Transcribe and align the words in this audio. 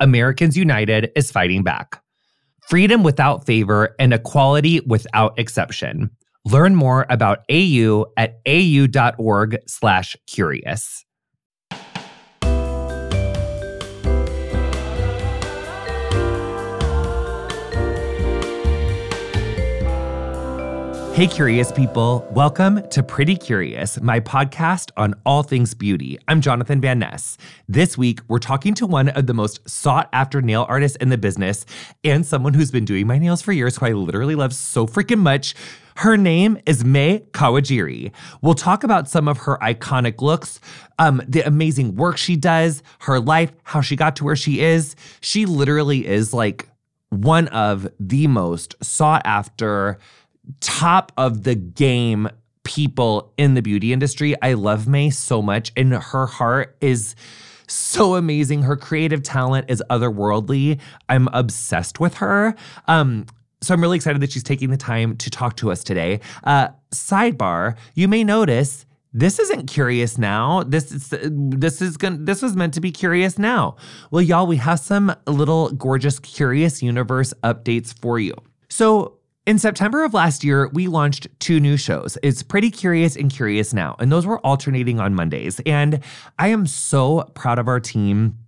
Americans 0.00 0.56
United 0.56 1.10
is 1.14 1.30
fighting 1.30 1.62
back 1.62 2.00
freedom 2.70 3.02
without 3.02 3.44
favor, 3.44 3.94
and 3.98 4.14
equality 4.14 4.78
without 4.86 5.36
exception. 5.36 6.08
Learn 6.44 6.76
more 6.76 7.04
about 7.10 7.40
AU 7.50 8.06
at 8.16 8.38
au.org/curious. 8.46 11.04
Hey, 21.20 21.26
curious 21.26 21.70
people. 21.70 22.26
Welcome 22.30 22.88
to 22.88 23.02
Pretty 23.02 23.36
Curious, 23.36 24.00
my 24.00 24.20
podcast 24.20 24.90
on 24.96 25.14
all 25.26 25.42
things 25.42 25.74
beauty. 25.74 26.18
I'm 26.28 26.40
Jonathan 26.40 26.80
Van 26.80 26.98
Ness. 26.98 27.36
This 27.68 27.98
week, 27.98 28.20
we're 28.28 28.38
talking 28.38 28.72
to 28.76 28.86
one 28.86 29.10
of 29.10 29.26
the 29.26 29.34
most 29.34 29.68
sought 29.68 30.08
after 30.14 30.40
nail 30.40 30.64
artists 30.66 30.96
in 30.96 31.10
the 31.10 31.18
business 31.18 31.66
and 32.04 32.24
someone 32.24 32.54
who's 32.54 32.70
been 32.70 32.86
doing 32.86 33.06
my 33.06 33.18
nails 33.18 33.42
for 33.42 33.52
years, 33.52 33.76
who 33.76 33.84
I 33.84 33.92
literally 33.92 34.34
love 34.34 34.54
so 34.54 34.86
freaking 34.86 35.18
much. 35.18 35.54
Her 35.96 36.16
name 36.16 36.58
is 36.64 36.86
Mei 36.86 37.22
Kawajiri. 37.32 38.12
We'll 38.40 38.54
talk 38.54 38.82
about 38.82 39.06
some 39.06 39.28
of 39.28 39.36
her 39.40 39.58
iconic 39.58 40.22
looks, 40.22 40.58
um, 40.98 41.20
the 41.28 41.42
amazing 41.42 41.96
work 41.96 42.16
she 42.16 42.34
does, 42.34 42.82
her 43.00 43.20
life, 43.20 43.52
how 43.64 43.82
she 43.82 43.94
got 43.94 44.16
to 44.16 44.24
where 44.24 44.36
she 44.36 44.60
is. 44.60 44.96
She 45.20 45.44
literally 45.44 46.06
is 46.06 46.32
like 46.32 46.66
one 47.10 47.48
of 47.48 47.88
the 47.98 48.26
most 48.28 48.74
sought 48.82 49.20
after 49.26 49.98
top 50.60 51.12
of 51.16 51.44
the 51.44 51.54
game 51.54 52.28
people 52.64 53.32
in 53.36 53.54
the 53.54 53.62
beauty 53.62 53.92
industry. 53.92 54.34
I 54.42 54.54
love 54.54 54.86
Mei 54.86 55.10
so 55.10 55.42
much, 55.42 55.72
and 55.76 55.92
her 55.92 56.26
heart 56.26 56.76
is 56.80 57.14
so 57.66 58.16
amazing. 58.16 58.62
Her 58.62 58.76
creative 58.76 59.22
talent 59.22 59.70
is 59.70 59.82
otherworldly. 59.90 60.80
I'm 61.08 61.28
obsessed 61.32 62.00
with 62.00 62.14
her. 62.14 62.54
Um, 62.86 63.26
so 63.62 63.74
I'm 63.74 63.80
really 63.80 63.96
excited 63.96 64.20
that 64.22 64.32
she's 64.32 64.42
taking 64.42 64.70
the 64.70 64.76
time 64.76 65.16
to 65.18 65.30
talk 65.30 65.56
to 65.56 65.70
us 65.70 65.84
today. 65.84 66.20
Uh, 66.44 66.68
sidebar: 66.92 67.76
You 67.94 68.08
may 68.08 68.24
notice 68.24 68.86
this 69.12 69.38
isn't 69.38 69.66
curious 69.66 70.18
now. 70.18 70.62
This 70.62 70.92
is 70.92 71.08
this 71.10 71.82
is 71.82 71.96
going 71.96 72.24
this 72.24 72.42
was 72.42 72.56
meant 72.56 72.74
to 72.74 72.80
be 72.80 72.92
curious 72.92 73.38
now. 73.38 73.76
Well, 74.10 74.22
y'all, 74.22 74.46
we 74.46 74.56
have 74.56 74.80
some 74.80 75.14
little 75.26 75.70
gorgeous 75.70 76.18
curious 76.20 76.82
universe 76.82 77.34
updates 77.42 77.92
for 77.92 78.18
you. 78.18 78.34
So 78.68 79.18
in 79.46 79.58
September 79.58 80.04
of 80.04 80.14
last 80.14 80.44
year, 80.44 80.68
we 80.68 80.86
launched 80.86 81.26
two 81.38 81.60
new 81.60 81.76
shows. 81.76 82.18
It's 82.22 82.42
Pretty 82.42 82.70
Curious 82.70 83.16
and 83.16 83.30
Curious 83.30 83.72
Now, 83.72 83.96
and 83.98 84.12
those 84.12 84.26
were 84.26 84.38
alternating 84.40 85.00
on 85.00 85.14
Mondays. 85.14 85.60
And 85.66 86.00
I 86.38 86.48
am 86.48 86.66
so 86.66 87.30
proud 87.34 87.58
of 87.58 87.66
our 87.66 87.80
team. 87.80 88.38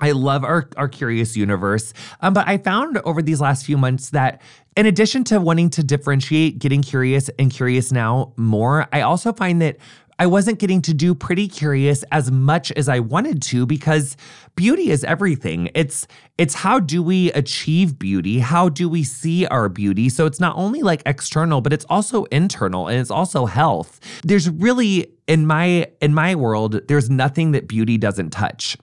I 0.00 0.12
love 0.12 0.44
our, 0.44 0.68
our 0.76 0.88
curious 0.88 1.36
universe. 1.36 1.92
Um, 2.20 2.32
but 2.32 2.46
I 2.48 2.56
found 2.58 2.98
over 2.98 3.20
these 3.20 3.40
last 3.40 3.66
few 3.66 3.76
months 3.76 4.10
that 4.10 4.40
in 4.76 4.86
addition 4.86 5.24
to 5.24 5.40
wanting 5.40 5.70
to 5.70 5.82
differentiate 5.82 6.60
getting 6.60 6.82
curious 6.82 7.28
and 7.38 7.50
curious 7.50 7.90
now 7.90 8.32
more, 8.36 8.86
I 8.92 9.00
also 9.00 9.32
find 9.32 9.60
that 9.60 9.76
I 10.18 10.26
wasn't 10.26 10.58
getting 10.58 10.82
to 10.82 10.94
do 10.94 11.14
Pretty 11.14 11.46
Curious 11.46 12.02
as 12.10 12.30
much 12.30 12.72
as 12.72 12.88
I 12.88 12.98
wanted 12.98 13.40
to 13.42 13.66
because 13.66 14.16
beauty 14.56 14.90
is 14.90 15.04
everything. 15.04 15.70
It's 15.74 16.08
it's 16.38 16.54
how 16.54 16.80
do 16.80 17.02
we 17.02 17.30
achieve 17.32 17.98
beauty? 17.98 18.40
How 18.40 18.68
do 18.68 18.88
we 18.88 19.04
see 19.04 19.46
our 19.46 19.68
beauty? 19.68 20.08
So 20.08 20.26
it's 20.26 20.40
not 20.40 20.56
only 20.56 20.82
like 20.82 21.02
external, 21.06 21.60
but 21.60 21.72
it's 21.72 21.84
also 21.88 22.24
internal 22.24 22.88
and 22.88 22.98
it's 22.98 23.12
also 23.12 23.46
health. 23.46 24.00
There's 24.24 24.50
really 24.50 25.12
in 25.28 25.46
my 25.46 25.86
in 26.00 26.14
my 26.14 26.34
world, 26.34 26.80
there's 26.88 27.08
nothing 27.08 27.52
that 27.52 27.68
beauty 27.68 27.96
doesn't 27.96 28.30
touch. 28.30 28.76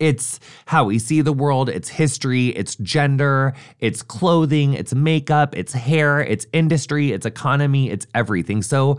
It's 0.00 0.40
how 0.64 0.84
we 0.84 0.98
see 0.98 1.20
the 1.20 1.32
world, 1.32 1.68
it's 1.68 1.88
history, 1.88 2.48
it's 2.48 2.74
gender, 2.76 3.54
it's 3.78 4.02
clothing, 4.02 4.72
it's 4.72 4.94
makeup, 4.94 5.54
it's 5.56 5.72
hair, 5.72 6.20
it's 6.20 6.46
industry, 6.52 7.12
it's 7.12 7.24
economy, 7.24 7.90
it's 7.90 8.06
everything. 8.12 8.62
So 8.62 8.98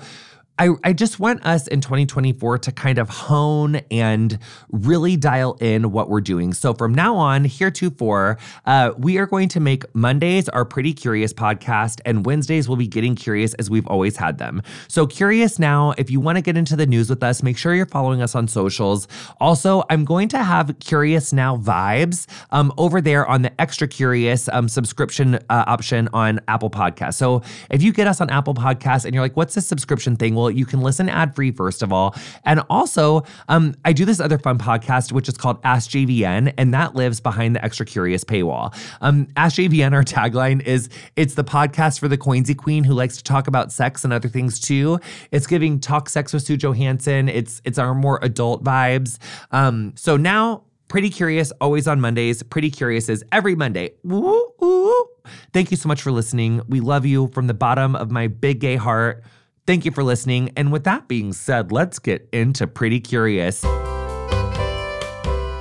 I, 0.59 0.69
I 0.83 0.93
just 0.93 1.19
want 1.19 1.45
us 1.45 1.67
in 1.67 1.81
2024 1.81 2.57
to 2.59 2.71
kind 2.71 2.97
of 2.97 3.09
hone 3.09 3.75
and 3.91 4.39
really 4.71 5.15
dial 5.15 5.53
in 5.61 5.91
what 5.91 6.09
we're 6.09 6.21
doing. 6.21 6.51
So 6.53 6.73
from 6.73 6.95
now 6.95 7.15
on, 7.15 7.45
heretofore, 7.45 8.39
uh, 8.65 8.93
we 8.97 9.19
are 9.19 9.27
going 9.27 9.49
to 9.49 9.59
make 9.59 9.83
Mondays 9.93 10.49
our 10.49 10.65
Pretty 10.65 10.93
Curious 10.93 11.31
podcast, 11.31 12.01
and 12.05 12.25
Wednesdays 12.25 12.67
will 12.67 12.75
be 12.75 12.87
Getting 12.87 13.15
Curious 13.15 13.53
as 13.55 13.69
we've 13.69 13.85
always 13.85 14.17
had 14.17 14.39
them. 14.39 14.63
So 14.87 15.05
curious 15.05 15.59
now, 15.59 15.93
if 15.97 16.09
you 16.09 16.19
want 16.19 16.37
to 16.37 16.41
get 16.41 16.57
into 16.57 16.75
the 16.75 16.87
news 16.87 17.07
with 17.07 17.21
us, 17.21 17.43
make 17.43 17.57
sure 17.57 17.75
you're 17.75 17.85
following 17.85 18.23
us 18.23 18.33
on 18.33 18.47
socials. 18.47 19.07
Also, 19.39 19.83
I'm 19.91 20.05
going 20.05 20.27
to 20.29 20.43
have 20.43 20.79
Curious 20.79 21.31
Now 21.31 21.57
vibes 21.57 22.25
um, 22.49 22.73
over 22.79 22.99
there 22.99 23.27
on 23.27 23.43
the 23.43 23.61
Extra 23.61 23.87
Curious 23.87 24.49
um, 24.49 24.67
subscription 24.67 25.35
uh, 25.35 25.65
option 25.67 26.09
on 26.13 26.39
Apple 26.47 26.71
Podcasts. 26.71 27.15
So 27.15 27.43
if 27.69 27.83
you 27.83 27.93
get 27.93 28.07
us 28.07 28.21
on 28.21 28.31
Apple 28.31 28.55
Podcasts 28.55 29.05
and 29.05 29.13
you're 29.13 29.23
like, 29.23 29.37
what's 29.37 29.53
this 29.53 29.67
subscription 29.67 30.15
thing? 30.15 30.33
Well, 30.33 30.46
you 30.49 30.65
can 30.65 30.81
listen 30.81 31.09
ad 31.09 31.35
free, 31.35 31.51
first 31.51 31.81
of 31.81 31.91
all. 31.91 32.15
And 32.43 32.61
also, 32.69 33.23
um, 33.49 33.75
I 33.85 33.93
do 33.93 34.05
this 34.05 34.19
other 34.19 34.37
fun 34.37 34.57
podcast, 34.57 35.11
which 35.11 35.27
is 35.27 35.37
called 35.37 35.59
Ask 35.63 35.89
JVN, 35.91 36.53
and 36.57 36.73
that 36.73 36.95
lives 36.95 37.19
behind 37.19 37.55
the 37.55 37.63
Extra 37.63 37.85
Curious 37.85 38.23
paywall. 38.23 38.75
Um, 39.01 39.27
Ask 39.35 39.57
JVN, 39.57 39.93
our 39.93 40.03
tagline 40.03 40.61
is 40.61 40.89
it's 41.15 41.35
the 41.35 41.43
podcast 41.43 41.99
for 41.99 42.07
the 42.07 42.17
Coinsy 42.17 42.55
Queen 42.55 42.83
who 42.83 42.93
likes 42.93 43.17
to 43.17 43.23
talk 43.23 43.47
about 43.47 43.71
sex 43.71 44.03
and 44.03 44.13
other 44.13 44.29
things 44.29 44.59
too. 44.59 44.99
It's 45.31 45.47
giving 45.47 45.79
talk 45.79 46.09
sex 46.09 46.33
with 46.33 46.43
Sue 46.43 46.57
Johanson. 46.57 47.29
It's 47.29 47.61
it's 47.65 47.77
our 47.77 47.93
more 47.93 48.19
adult 48.21 48.63
vibes. 48.63 49.17
Um, 49.51 49.93
so 49.95 50.17
now 50.17 50.63
Pretty 50.87 51.09
Curious, 51.09 51.51
always 51.59 51.87
on 51.87 51.99
Mondays. 51.99 52.41
Pretty 52.43 52.71
Curious 52.71 53.09
is 53.09 53.23
every 53.31 53.55
Monday. 53.55 53.91
Thank 55.51 55.71
you 55.71 55.77
so 55.77 55.87
much 55.87 56.01
for 56.01 56.11
listening. 56.11 56.61
We 56.69 56.79
love 56.79 57.05
you 57.05 57.27
from 57.27 57.47
the 57.47 57.53
bottom 57.53 57.95
of 57.95 58.09
my 58.09 58.27
big 58.27 58.59
gay 58.59 58.77
heart. 58.77 59.23
Thank 59.67 59.83
you 59.83 59.91
for 59.91 60.01
listening. 60.01 60.53
And 60.55 60.71
with 60.71 60.85
that 60.85 61.09
being 61.09 61.33
said, 61.33 61.73
let's 61.73 61.99
get 61.99 62.29
into 62.31 62.65
Pretty 62.67 63.01
Curious. 63.01 63.65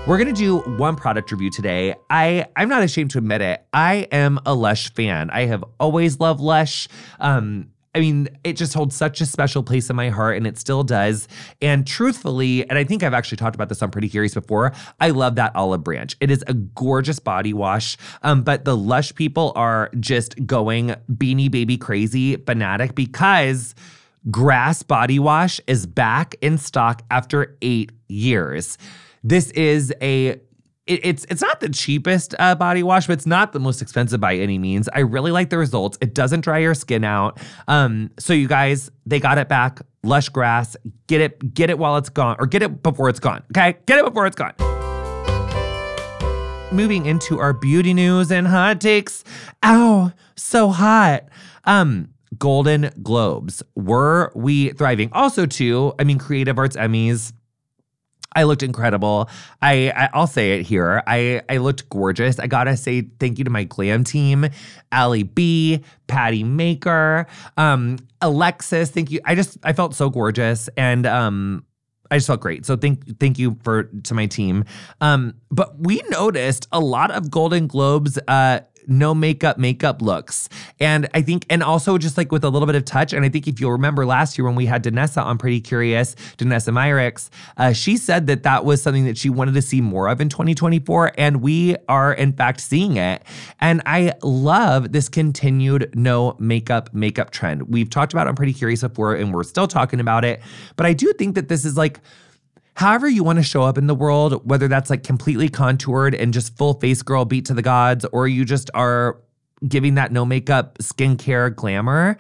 We're 0.06 0.17
gonna 0.17 0.32
do 0.32 0.58
one 0.61 0.94
product 0.94 1.32
review 1.32 1.50
today. 1.50 1.97
I 2.08 2.47
I'm 2.55 2.69
not 2.69 2.85
ashamed 2.85 3.11
to 3.11 3.19
admit 3.19 3.41
it. 3.41 3.67
I 3.73 4.06
am 4.12 4.38
a 4.47 4.55
Lush 4.55 4.94
fan. 4.94 5.29
I 5.31 5.47
have 5.47 5.64
always 5.81 6.20
loved 6.20 6.38
Lush. 6.38 6.87
Um, 7.19 7.73
I 7.97 8.00
mean, 8.00 8.29
it 8.44 8.53
just 8.53 8.75
holds 8.75 8.94
such 8.94 9.20
a 9.20 9.26
special 9.26 9.64
place 9.64 9.91
in 9.91 9.97
my 9.97 10.11
heart, 10.11 10.37
and 10.37 10.47
it 10.47 10.58
still 10.58 10.85
does. 10.85 11.26
And 11.61 11.85
truthfully, 11.85 12.69
and 12.69 12.79
I 12.79 12.85
think 12.85 13.03
I've 13.03 13.14
actually 13.14 13.38
talked 13.38 13.56
about 13.56 13.70
this 13.70 13.82
on 13.82 13.91
Pretty 13.91 14.11
Curious 14.11 14.35
before, 14.35 14.73
I 15.00 15.11
love 15.11 15.35
that 15.37 15.56
olive 15.56 15.82
branch. 15.82 16.14
It 16.20 16.31
is 16.31 16.44
a 16.47 16.55
gorgeous 16.55 17.19
body 17.19 17.55
wash. 17.55 17.97
Um, 18.23 18.43
but 18.43 18.67
the 18.67 18.76
Lush 18.76 19.14
people 19.14 19.53
are 19.56 19.91
just 19.99 20.47
going 20.47 20.94
beanie 21.11 21.50
baby 21.50 21.76
crazy 21.76 22.37
fanatic 22.37 22.94
because 22.94 23.75
Grass 24.31 24.82
Body 24.82 25.19
Wash 25.19 25.61
is 25.67 25.87
back 25.87 26.34
in 26.40 26.58
stock 26.58 27.02
after 27.11 27.56
eight 27.62 27.93
years. 28.08 28.78
This 29.23 29.50
is 29.52 29.93
a 30.02 30.40
it's 30.87 31.26
it's 31.28 31.43
not 31.43 31.61
the 31.61 31.69
cheapest 31.69 32.34
uh, 32.38 32.55
body 32.55 32.84
wash, 32.84 33.08
but 33.08 33.14
it's 33.14 33.26
not 33.26 33.52
the 33.52 33.58
most 33.58 33.82
expensive 33.82 34.20
by 34.20 34.37
any 34.37 34.56
means. 34.56 34.88
I 34.93 35.00
really 35.00 35.32
like 35.32 35.50
the 35.50 35.58
results. 35.58 35.99
It 36.00 36.14
doesn't 36.14 36.43
dry 36.43 36.58
your 36.58 36.75
skin 36.75 37.02
out. 37.02 37.40
Um, 37.67 38.11
so 38.20 38.32
you 38.32 38.46
guys, 38.46 38.90
they 39.05 39.19
got 39.19 39.38
it 39.38 39.49
back. 39.49 39.81
Lush 40.05 40.29
grass, 40.29 40.76
get 41.08 41.20
it, 41.20 41.55
get 41.55 41.70
it 41.70 41.79
while 41.79 41.96
it's 41.96 42.08
gone, 42.08 42.37
or 42.38 42.46
get 42.46 42.62
it 42.62 42.84
before 42.84 43.08
it's 43.08 43.19
gone. 43.19 43.43
Okay, 43.50 43.76
get 43.87 43.99
it 43.99 44.05
before 44.05 44.26
it's 44.26 44.37
gone. 44.37 44.55
Moving 46.70 47.06
into 47.06 47.40
our 47.40 47.52
beauty 47.52 47.93
news 47.93 48.31
and 48.31 48.46
hot 48.46 48.81
takes. 48.81 49.25
Ow, 49.64 50.12
so 50.37 50.69
hot. 50.69 51.25
Um, 51.64 52.11
Golden 52.38 52.90
Globes. 53.02 53.62
Were 53.74 54.32
we 54.34 54.70
thriving? 54.70 55.10
Also, 55.12 55.46
too, 55.46 55.94
I 55.98 56.04
mean, 56.04 56.18
Creative 56.18 56.58
Arts 56.58 56.76
Emmys 56.76 57.32
I 58.36 58.42
looked 58.42 58.62
incredible. 58.62 59.30
I, 59.62 59.90
I 59.90 60.16
will 60.16 60.26
say 60.26 60.60
it 60.60 60.66
here. 60.66 61.02
I 61.06 61.40
I 61.48 61.56
looked 61.56 61.88
gorgeous. 61.88 62.38
I 62.38 62.46
gotta 62.46 62.76
say 62.76 63.00
thank 63.18 63.38
you 63.38 63.44
to 63.44 63.50
my 63.50 63.64
glam 63.64 64.04
team, 64.04 64.46
Ali 64.92 65.22
B, 65.22 65.82
Patty 66.06 66.44
Maker, 66.44 67.26
um, 67.56 67.96
Alexis. 68.20 68.90
Thank 68.90 69.10
you. 69.10 69.20
I 69.24 69.34
just 69.34 69.56
I 69.62 69.72
felt 69.72 69.94
so 69.94 70.10
gorgeous 70.10 70.68
and 70.76 71.06
um 71.06 71.64
I 72.10 72.18
just 72.18 72.26
felt 72.26 72.40
great. 72.40 72.66
So 72.66 72.76
thank 72.76 73.18
thank 73.18 73.38
you 73.38 73.56
for 73.64 73.84
to 73.84 74.14
my 74.14 74.26
team. 74.26 74.64
Um, 75.00 75.34
but 75.50 75.78
we 75.78 76.02
noticed 76.10 76.68
a 76.72 76.78
lot 76.78 77.10
of 77.10 77.30
Golden 77.30 77.66
Globes 77.66 78.18
uh 78.28 78.60
no 78.86 79.14
makeup 79.14 79.58
makeup 79.58 80.02
looks. 80.02 80.48
And 80.80 81.08
I 81.14 81.22
think, 81.22 81.46
and 81.50 81.62
also 81.62 81.98
just 81.98 82.16
like 82.16 82.32
with 82.32 82.44
a 82.44 82.48
little 82.48 82.66
bit 82.66 82.76
of 82.76 82.84
touch. 82.84 83.12
And 83.12 83.24
I 83.24 83.28
think 83.28 83.46
if 83.48 83.60
you'll 83.60 83.72
remember 83.72 84.06
last 84.06 84.38
year 84.38 84.44
when 84.46 84.54
we 84.54 84.66
had 84.66 84.84
Danessa 84.84 85.22
on 85.24 85.38
Pretty 85.38 85.60
Curious, 85.60 86.14
Danessa 86.38 86.72
Myricks, 86.72 87.30
uh, 87.56 87.72
she 87.72 87.96
said 87.96 88.26
that 88.26 88.42
that 88.44 88.64
was 88.64 88.82
something 88.82 89.04
that 89.04 89.18
she 89.18 89.30
wanted 89.30 89.54
to 89.54 89.62
see 89.62 89.80
more 89.80 90.08
of 90.08 90.20
in 90.20 90.28
2024. 90.28 91.12
And 91.18 91.40
we 91.42 91.76
are 91.88 92.12
in 92.12 92.32
fact 92.32 92.60
seeing 92.60 92.96
it. 92.96 93.22
And 93.60 93.82
I 93.86 94.12
love 94.22 94.92
this 94.92 95.08
continued 95.08 95.90
no 95.94 96.36
makeup 96.38 96.92
makeup 96.92 97.30
trend. 97.30 97.68
We've 97.68 97.90
talked 97.90 98.12
about 98.12 98.26
on 98.26 98.36
Pretty 98.36 98.52
Curious 98.52 98.82
before, 98.82 99.14
and 99.14 99.32
we're 99.32 99.44
still 99.44 99.66
talking 99.66 100.00
about 100.00 100.24
it. 100.24 100.40
But 100.76 100.86
I 100.86 100.92
do 100.92 101.12
think 101.12 101.34
that 101.34 101.48
this 101.48 101.64
is 101.64 101.76
like, 101.76 102.00
however 102.76 103.08
you 103.08 103.25
want 103.25 103.38
to 103.38 103.43
show 103.43 103.62
up 103.62 103.78
in 103.78 103.87
the 103.87 103.94
world, 103.94 104.49
whether 104.49 104.69
that's 104.69 104.90
like 104.90 105.02
completely 105.02 105.49
contoured 105.49 106.14
and 106.14 106.32
just 106.32 106.56
full 106.56 106.75
face 106.75 107.02
girl 107.02 107.25
beat 107.25 107.46
to 107.46 107.55
the 107.55 107.62
gods, 107.62 108.05
or 108.12 108.28
you 108.28 108.44
just 108.44 108.70
are 108.75 109.19
giving 109.67 109.94
that 109.94 110.12
no 110.12 110.25
makeup 110.25 110.78
skincare 110.78 111.55
glamour. 111.55 112.19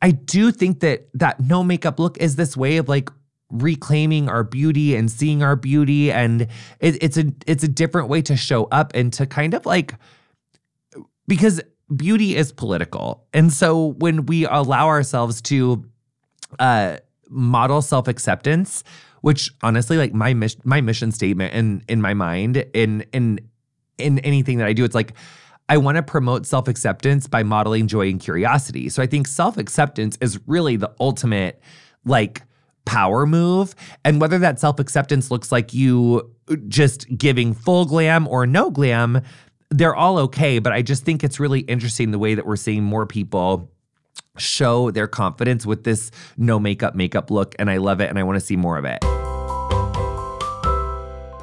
I 0.00 0.10
do 0.10 0.50
think 0.50 0.80
that 0.80 1.08
that 1.14 1.38
no 1.40 1.62
makeup 1.62 2.00
look 2.00 2.18
is 2.18 2.36
this 2.36 2.56
way 2.56 2.78
of 2.78 2.88
like 2.88 3.10
reclaiming 3.50 4.28
our 4.30 4.42
beauty 4.42 4.96
and 4.96 5.10
seeing 5.10 5.42
our 5.42 5.56
beauty 5.56 6.10
and 6.10 6.42
it, 6.80 7.02
it's 7.02 7.18
a 7.18 7.26
it's 7.46 7.62
a 7.62 7.68
different 7.68 8.08
way 8.08 8.22
to 8.22 8.34
show 8.34 8.64
up 8.64 8.92
and 8.94 9.12
to 9.12 9.26
kind 9.26 9.52
of 9.52 9.66
like 9.66 9.94
because 11.28 11.60
beauty 11.94 12.34
is 12.34 12.50
political 12.50 13.26
and 13.34 13.52
so 13.52 13.88
when 13.98 14.24
we 14.24 14.46
allow 14.46 14.86
ourselves 14.86 15.42
to 15.42 15.84
uh 16.58 16.96
model 17.28 17.82
self-acceptance 17.82 18.82
which 19.22 19.50
honestly, 19.62 19.96
like 19.96 20.12
my 20.12 20.34
mission, 20.34 20.60
my 20.64 20.80
mission 20.80 21.10
statement 21.10 21.54
in 21.54 21.82
in 21.88 22.00
my 22.00 22.14
mind, 22.14 22.58
in 22.74 23.04
in 23.12 23.40
in 23.98 24.18
anything 24.20 24.58
that 24.58 24.68
I 24.68 24.72
do, 24.72 24.84
it's 24.84 24.94
like 24.94 25.14
I 25.68 25.78
want 25.78 25.96
to 25.96 26.02
promote 26.02 26.44
self 26.44 26.68
acceptance 26.68 27.26
by 27.26 27.42
modeling 27.42 27.86
joy 27.86 28.10
and 28.10 28.20
curiosity. 28.20 28.88
So 28.88 29.02
I 29.02 29.06
think 29.06 29.26
self 29.26 29.56
acceptance 29.56 30.18
is 30.20 30.38
really 30.46 30.76
the 30.76 30.92
ultimate 31.00 31.60
like 32.04 32.42
power 32.84 33.26
move. 33.26 33.74
And 34.04 34.20
whether 34.20 34.38
that 34.38 34.60
self 34.60 34.78
acceptance 34.78 35.30
looks 35.30 35.50
like 35.50 35.72
you 35.72 36.30
uh, 36.48 36.56
just 36.68 37.06
giving 37.16 37.54
full 37.54 37.86
glam 37.86 38.28
or 38.28 38.46
no 38.46 38.70
glam, 38.70 39.22
they're 39.70 39.94
all 39.94 40.18
okay. 40.18 40.58
But 40.58 40.72
I 40.72 40.82
just 40.82 41.04
think 41.04 41.24
it's 41.24 41.40
really 41.40 41.60
interesting 41.60 42.10
the 42.10 42.18
way 42.18 42.34
that 42.34 42.44
we're 42.44 42.56
seeing 42.56 42.82
more 42.82 43.06
people 43.06 43.71
show 44.38 44.90
their 44.90 45.06
confidence 45.06 45.66
with 45.66 45.84
this 45.84 46.10
no 46.36 46.58
makeup 46.58 46.94
makeup 46.94 47.30
look 47.30 47.54
and 47.58 47.70
I 47.70 47.76
love 47.76 48.00
it 48.00 48.08
and 48.08 48.18
I 48.18 48.22
want 48.22 48.36
to 48.38 48.44
see 48.44 48.56
more 48.56 48.78
of 48.78 48.84
it. 48.84 49.00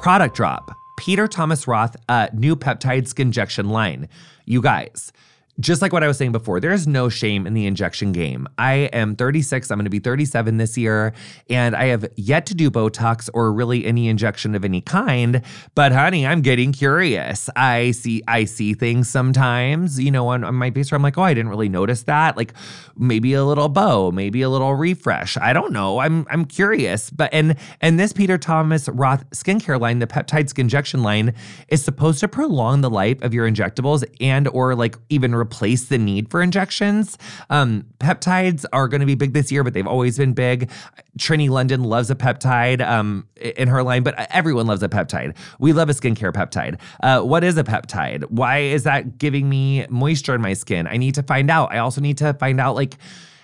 Product 0.00 0.34
drop. 0.34 0.76
Peter 0.96 1.28
Thomas 1.28 1.66
Roth 1.66 1.96
uh, 2.08 2.28
new 2.34 2.56
peptide 2.56 3.08
skin 3.08 3.28
injection 3.28 3.70
line. 3.70 4.08
You 4.44 4.60
guys, 4.60 5.12
just 5.60 5.82
like 5.82 5.92
what 5.92 6.02
I 6.02 6.06
was 6.06 6.16
saying 6.16 6.32
before, 6.32 6.60
there 6.60 6.72
is 6.72 6.86
no 6.86 7.08
shame 7.08 7.46
in 7.46 7.54
the 7.54 7.66
injection 7.66 8.12
game. 8.12 8.48
I 8.56 8.88
am 8.92 9.16
36, 9.16 9.70
I'm 9.70 9.76
going 9.78 9.84
to 9.84 9.90
be 9.90 9.98
37 9.98 10.56
this 10.56 10.78
year, 10.78 11.12
and 11.50 11.76
I 11.76 11.86
have 11.86 12.08
yet 12.16 12.46
to 12.46 12.54
do 12.54 12.70
Botox 12.70 13.28
or 13.34 13.52
really 13.52 13.84
any 13.84 14.08
injection 14.08 14.54
of 14.54 14.64
any 14.64 14.80
kind. 14.80 15.42
But 15.74 15.92
honey, 15.92 16.26
I'm 16.26 16.40
getting 16.40 16.72
curious. 16.72 17.50
I 17.56 17.90
see 17.90 18.22
I 18.26 18.44
see 18.44 18.74
things 18.74 19.08
sometimes, 19.08 20.00
you 20.00 20.10
know, 20.10 20.28
on, 20.28 20.44
on 20.44 20.54
my 20.54 20.70
face 20.70 20.90
where 20.90 20.96
I'm 20.96 21.02
like, 21.02 21.18
oh, 21.18 21.22
I 21.22 21.34
didn't 21.34 21.50
really 21.50 21.68
notice 21.68 22.04
that. 22.04 22.36
Like 22.36 22.54
maybe 22.96 23.34
a 23.34 23.44
little 23.44 23.68
bow, 23.68 24.10
maybe 24.10 24.42
a 24.42 24.48
little 24.48 24.74
refresh. 24.74 25.36
I 25.36 25.52
don't 25.52 25.72
know. 25.72 25.98
I'm 25.98 26.26
I'm 26.30 26.44
curious. 26.46 27.10
But 27.10 27.30
and 27.34 27.56
and 27.80 28.00
this 28.00 28.12
Peter 28.12 28.38
Thomas 28.38 28.88
Roth 28.88 29.28
skincare 29.30 29.80
line, 29.80 29.98
the 29.98 30.06
peptide 30.06 30.48
skin 30.48 30.70
injection 30.70 31.02
line, 31.02 31.34
is 31.68 31.84
supposed 31.84 32.20
to 32.20 32.28
prolong 32.28 32.80
the 32.80 32.88
life 32.88 33.20
of 33.22 33.34
your 33.34 33.50
injectables 33.50 34.04
and 34.20 34.46
or 34.48 34.76
like 34.76 34.96
even 35.08 35.34
replace 35.50 35.86
the 35.86 35.98
need 35.98 36.30
for 36.30 36.42
injections. 36.42 37.18
Um, 37.50 37.86
peptides 37.98 38.64
are 38.72 38.88
going 38.88 39.00
to 39.00 39.06
be 39.06 39.16
big 39.16 39.32
this 39.32 39.50
year, 39.50 39.64
but 39.64 39.74
they've 39.74 39.86
always 39.86 40.16
been 40.16 40.32
big. 40.32 40.70
Trinny 41.18 41.50
London 41.50 41.82
loves 41.82 42.10
a 42.10 42.14
peptide 42.14 42.86
um, 42.86 43.26
in 43.36 43.68
her 43.68 43.82
line, 43.82 44.02
but 44.02 44.14
everyone 44.30 44.66
loves 44.66 44.82
a 44.82 44.88
peptide. 44.88 45.36
We 45.58 45.72
love 45.72 45.90
a 45.90 45.92
skincare 45.92 46.32
peptide. 46.32 46.78
Uh, 47.02 47.22
what 47.22 47.42
is 47.42 47.56
a 47.58 47.64
peptide? 47.64 48.24
Why 48.30 48.58
is 48.58 48.84
that 48.84 49.18
giving 49.18 49.48
me 49.48 49.86
moisture 49.88 50.34
in 50.34 50.40
my 50.40 50.52
skin? 50.52 50.86
I 50.86 50.96
need 50.96 51.14
to 51.16 51.22
find 51.22 51.50
out. 51.50 51.72
I 51.72 51.78
also 51.78 52.00
need 52.00 52.18
to 52.18 52.32
find 52.34 52.60
out 52.60 52.76
like 52.76 52.94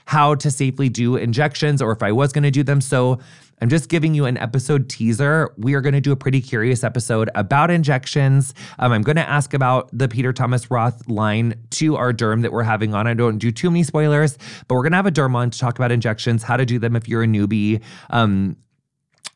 how 0.07 0.37
to 0.37 0.50
safely 0.50 0.88
do 0.88 1.16
injections 1.16 1.83
or 1.83 1.90
if 1.90 2.02
I 2.02 2.12
was 2.12 2.33
going 2.33 2.45
to 2.45 2.50
do 2.52 2.62
them. 2.62 2.80
So 2.80 3.19
I'm 3.60 3.68
just 3.68 3.88
giving 3.88 4.14
you 4.14 4.26
an 4.26 4.36
episode 4.36 4.88
teaser. 4.88 5.52
We 5.56 5.75
are 5.75 5.80
going 5.80 5.94
to 5.94 6.00
do 6.00 6.12
a 6.12 6.16
pretty 6.16 6.40
curious 6.40 6.84
episode 6.84 7.30
about 7.34 7.70
injections. 7.70 8.54
Um, 8.78 8.92
I'm 8.92 9.02
going 9.02 9.16
to 9.16 9.28
ask 9.28 9.54
about 9.54 9.88
the 9.96 10.08
Peter 10.08 10.32
Thomas 10.32 10.70
Roth 10.70 11.08
line 11.08 11.54
to 11.70 11.96
our 11.96 12.12
derm 12.12 12.42
that 12.42 12.52
we're 12.52 12.64
having 12.64 12.94
on. 12.94 13.06
I 13.06 13.14
don't 13.14 13.38
do 13.38 13.50
too 13.50 13.70
many 13.70 13.82
spoilers, 13.82 14.36
but 14.68 14.75
we're 14.75 14.82
going 14.82 14.92
to 14.92 14.96
have 14.96 15.06
a 15.06 15.12
derm 15.12 15.34
on 15.34 15.50
to 15.50 15.58
talk 15.58 15.78
about 15.78 15.90
injections, 15.90 16.42
how 16.42 16.56
to 16.56 16.66
do 16.66 16.78
them 16.78 16.96
if 16.96 17.08
you're 17.08 17.22
a 17.22 17.26
newbie. 17.26 17.82
Um, 18.10 18.56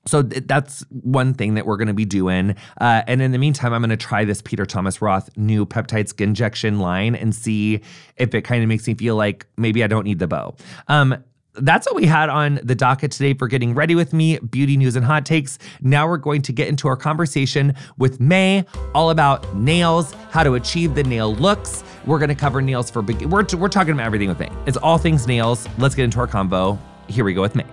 so 0.07 0.23
th- 0.23 0.45
that's 0.47 0.85
one 0.91 1.35
thing 1.35 1.55
that 1.55 1.67
we're 1.67 1.77
going 1.77 1.89
to 1.89 1.95
be 1.95 2.05
doing. 2.05 2.57
Uh, 2.81 3.03
and 3.07 3.21
in 3.21 3.33
the 3.33 3.39
meantime, 3.39 3.73
I'm 3.73 3.81
going 3.81 3.91
to 3.91 3.97
try 3.97 4.25
this 4.25 4.43
Peter 4.43 4.65
Thomas 4.65 5.03
Roth 5.03 5.31
new 5.37 5.67
peptide 5.67 6.09
skin 6.09 6.31
injection 6.31 6.79
line 6.79 7.15
and 7.15 7.35
see 7.35 7.81
if 8.17 8.35
it 8.35 8.43
kind 8.43 8.63
of 8.63 8.69
makes 8.69 8.87
me 8.87 8.95
feel 8.95 9.17
like 9.17 9.47
maybe 9.57 9.85
I 9.85 9.87
don't 9.87 10.05
need 10.05 10.19
the 10.19 10.29
bow. 10.29 10.57
Um, 10.89 11.23
that's 11.61 11.87
what 11.87 11.95
we 11.95 12.07
had 12.07 12.29
on 12.29 12.61
the 12.63 12.75
docket 12.75 13.13
today 13.13 13.35
for 13.35 13.49
getting 13.49 13.75
ready 13.75 13.95
with 13.95 14.13
me, 14.13 14.39
beauty 14.39 14.77
news 14.77 14.97
and 14.97 15.05
hot 15.05 15.27
takes. 15.27 15.59
Now 15.81 16.09
we're 16.09 16.17
going 16.17 16.43
to 16.43 16.53
get 16.53 16.69
into 16.69 16.89
our 16.89 16.97
conversation 16.97 17.75
with 17.99 18.21
Mei, 18.21 18.65
all 18.95 19.11
about 19.11 19.55
nails, 19.55 20.13
how 20.31 20.43
to 20.43 20.55
achieve 20.55 20.95
the 20.95 21.05
nail 21.05 21.35
looks. 21.35 21.85
We're 22.07 22.19
going 22.19 22.31
to 22.31 22.35
cover 22.35 22.63
nails 22.63 22.91
for 22.91 23.03
big. 23.03 23.23
We're, 23.23 23.45
we're 23.57 23.69
talking 23.69 23.93
about 23.93 24.07
everything 24.07 24.29
with 24.29 24.41
Mei. 24.41 24.51
It's 24.67 24.77
all 24.77 24.99
things 24.99 25.27
nails. 25.27 25.69
Let's 25.79 25.95
get 25.95 26.05
into 26.05 26.19
our 26.19 26.27
combo. 26.27 26.79
Here 27.09 27.25
we 27.25 27.35
go 27.35 27.43
with 27.43 27.55
Mei. 27.55 27.67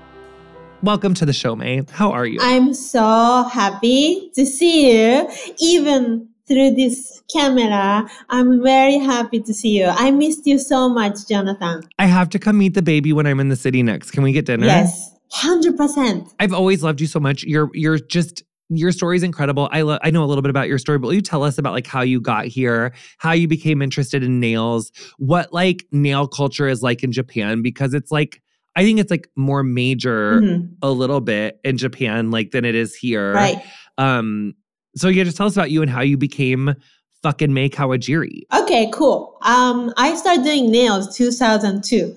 Welcome 0.83 1.13
to 1.15 1.25
the 1.25 1.33
show, 1.33 1.55
Mei. 1.55 1.83
How 1.89 2.11
are 2.11 2.25
you? 2.25 2.39
I'm 2.41 2.73
so 2.73 3.49
happy 3.51 4.31
to 4.35 4.45
see 4.45 4.91
you, 4.91 5.29
even 5.59 6.29
through 6.47 6.71
this 6.71 7.21
camera. 7.31 8.09
I'm 8.29 8.63
very 8.63 8.97
happy 8.97 9.39
to 9.41 9.53
see 9.53 9.77
you. 9.79 9.85
I 9.85 10.11
missed 10.11 10.45
you 10.45 10.57
so 10.57 10.89
much, 10.89 11.27
Jonathan. 11.27 11.83
I 11.99 12.05
have 12.05 12.29
to 12.29 12.39
come 12.39 12.57
meet 12.57 12.73
the 12.73 12.81
baby 12.81 13.13
when 13.13 13.27
I'm 13.27 13.39
in 13.39 13.49
the 13.49 13.55
city 13.55 13.83
next. 13.83 14.11
Can 14.11 14.23
we 14.23 14.31
get 14.31 14.45
dinner? 14.45 14.65
Yes. 14.65 15.13
100%. 15.33 16.33
I've 16.39 16.53
always 16.53 16.83
loved 16.83 17.01
you 17.01 17.07
so 17.07 17.19
much. 17.19 17.43
You're 17.43 17.69
you're 17.73 17.99
just 17.99 18.43
your 18.69 18.91
story 18.91 19.15
is 19.15 19.23
incredible. 19.23 19.69
I 19.71 19.81
lo- 19.81 19.99
I 20.01 20.09
know 20.09 20.23
a 20.23 20.25
little 20.27 20.41
bit 20.41 20.49
about 20.49 20.67
your 20.67 20.77
story, 20.77 20.97
but 20.97 21.07
will 21.07 21.13
you 21.13 21.21
tell 21.21 21.43
us 21.43 21.57
about 21.57 21.73
like 21.73 21.87
how 21.87 22.01
you 22.01 22.19
got 22.19 22.45
here, 22.45 22.93
how 23.17 23.31
you 23.31 23.47
became 23.47 23.81
interested 23.81 24.23
in 24.23 24.39
nails, 24.39 24.91
what 25.17 25.53
like 25.53 25.85
nail 25.91 26.27
culture 26.27 26.67
is 26.67 26.81
like 26.81 27.03
in 27.03 27.11
Japan 27.11 27.61
because 27.61 27.93
it's 27.93 28.11
like 28.11 28.41
I 28.75 28.83
think 28.83 28.99
it's 28.99 29.09
like 29.09 29.29
more 29.35 29.63
major 29.63 30.41
mm-hmm. 30.41 30.65
a 30.81 30.91
little 30.91 31.21
bit 31.21 31.59
in 31.63 31.77
Japan 31.77 32.29
like 32.29 32.51
than 32.51 32.65
it 32.65 32.75
is 32.75 32.95
here. 32.95 33.33
Right. 33.33 33.61
Um 33.97 34.53
So 34.97 35.07
yeah, 35.07 35.23
just 35.23 35.37
tell 35.37 35.47
us 35.47 35.55
about 35.55 35.71
you 35.71 35.81
and 35.81 35.91
how 35.91 36.01
you 36.01 36.17
became 36.17 36.75
fucking 37.23 37.53
Mei 37.53 37.69
Kawajiri. 37.69 38.41
Okay, 38.53 38.89
cool. 38.93 39.37
Um, 39.41 39.93
I 39.97 40.15
started 40.15 40.43
doing 40.43 40.71
nails 40.71 41.15
2002 41.15 42.15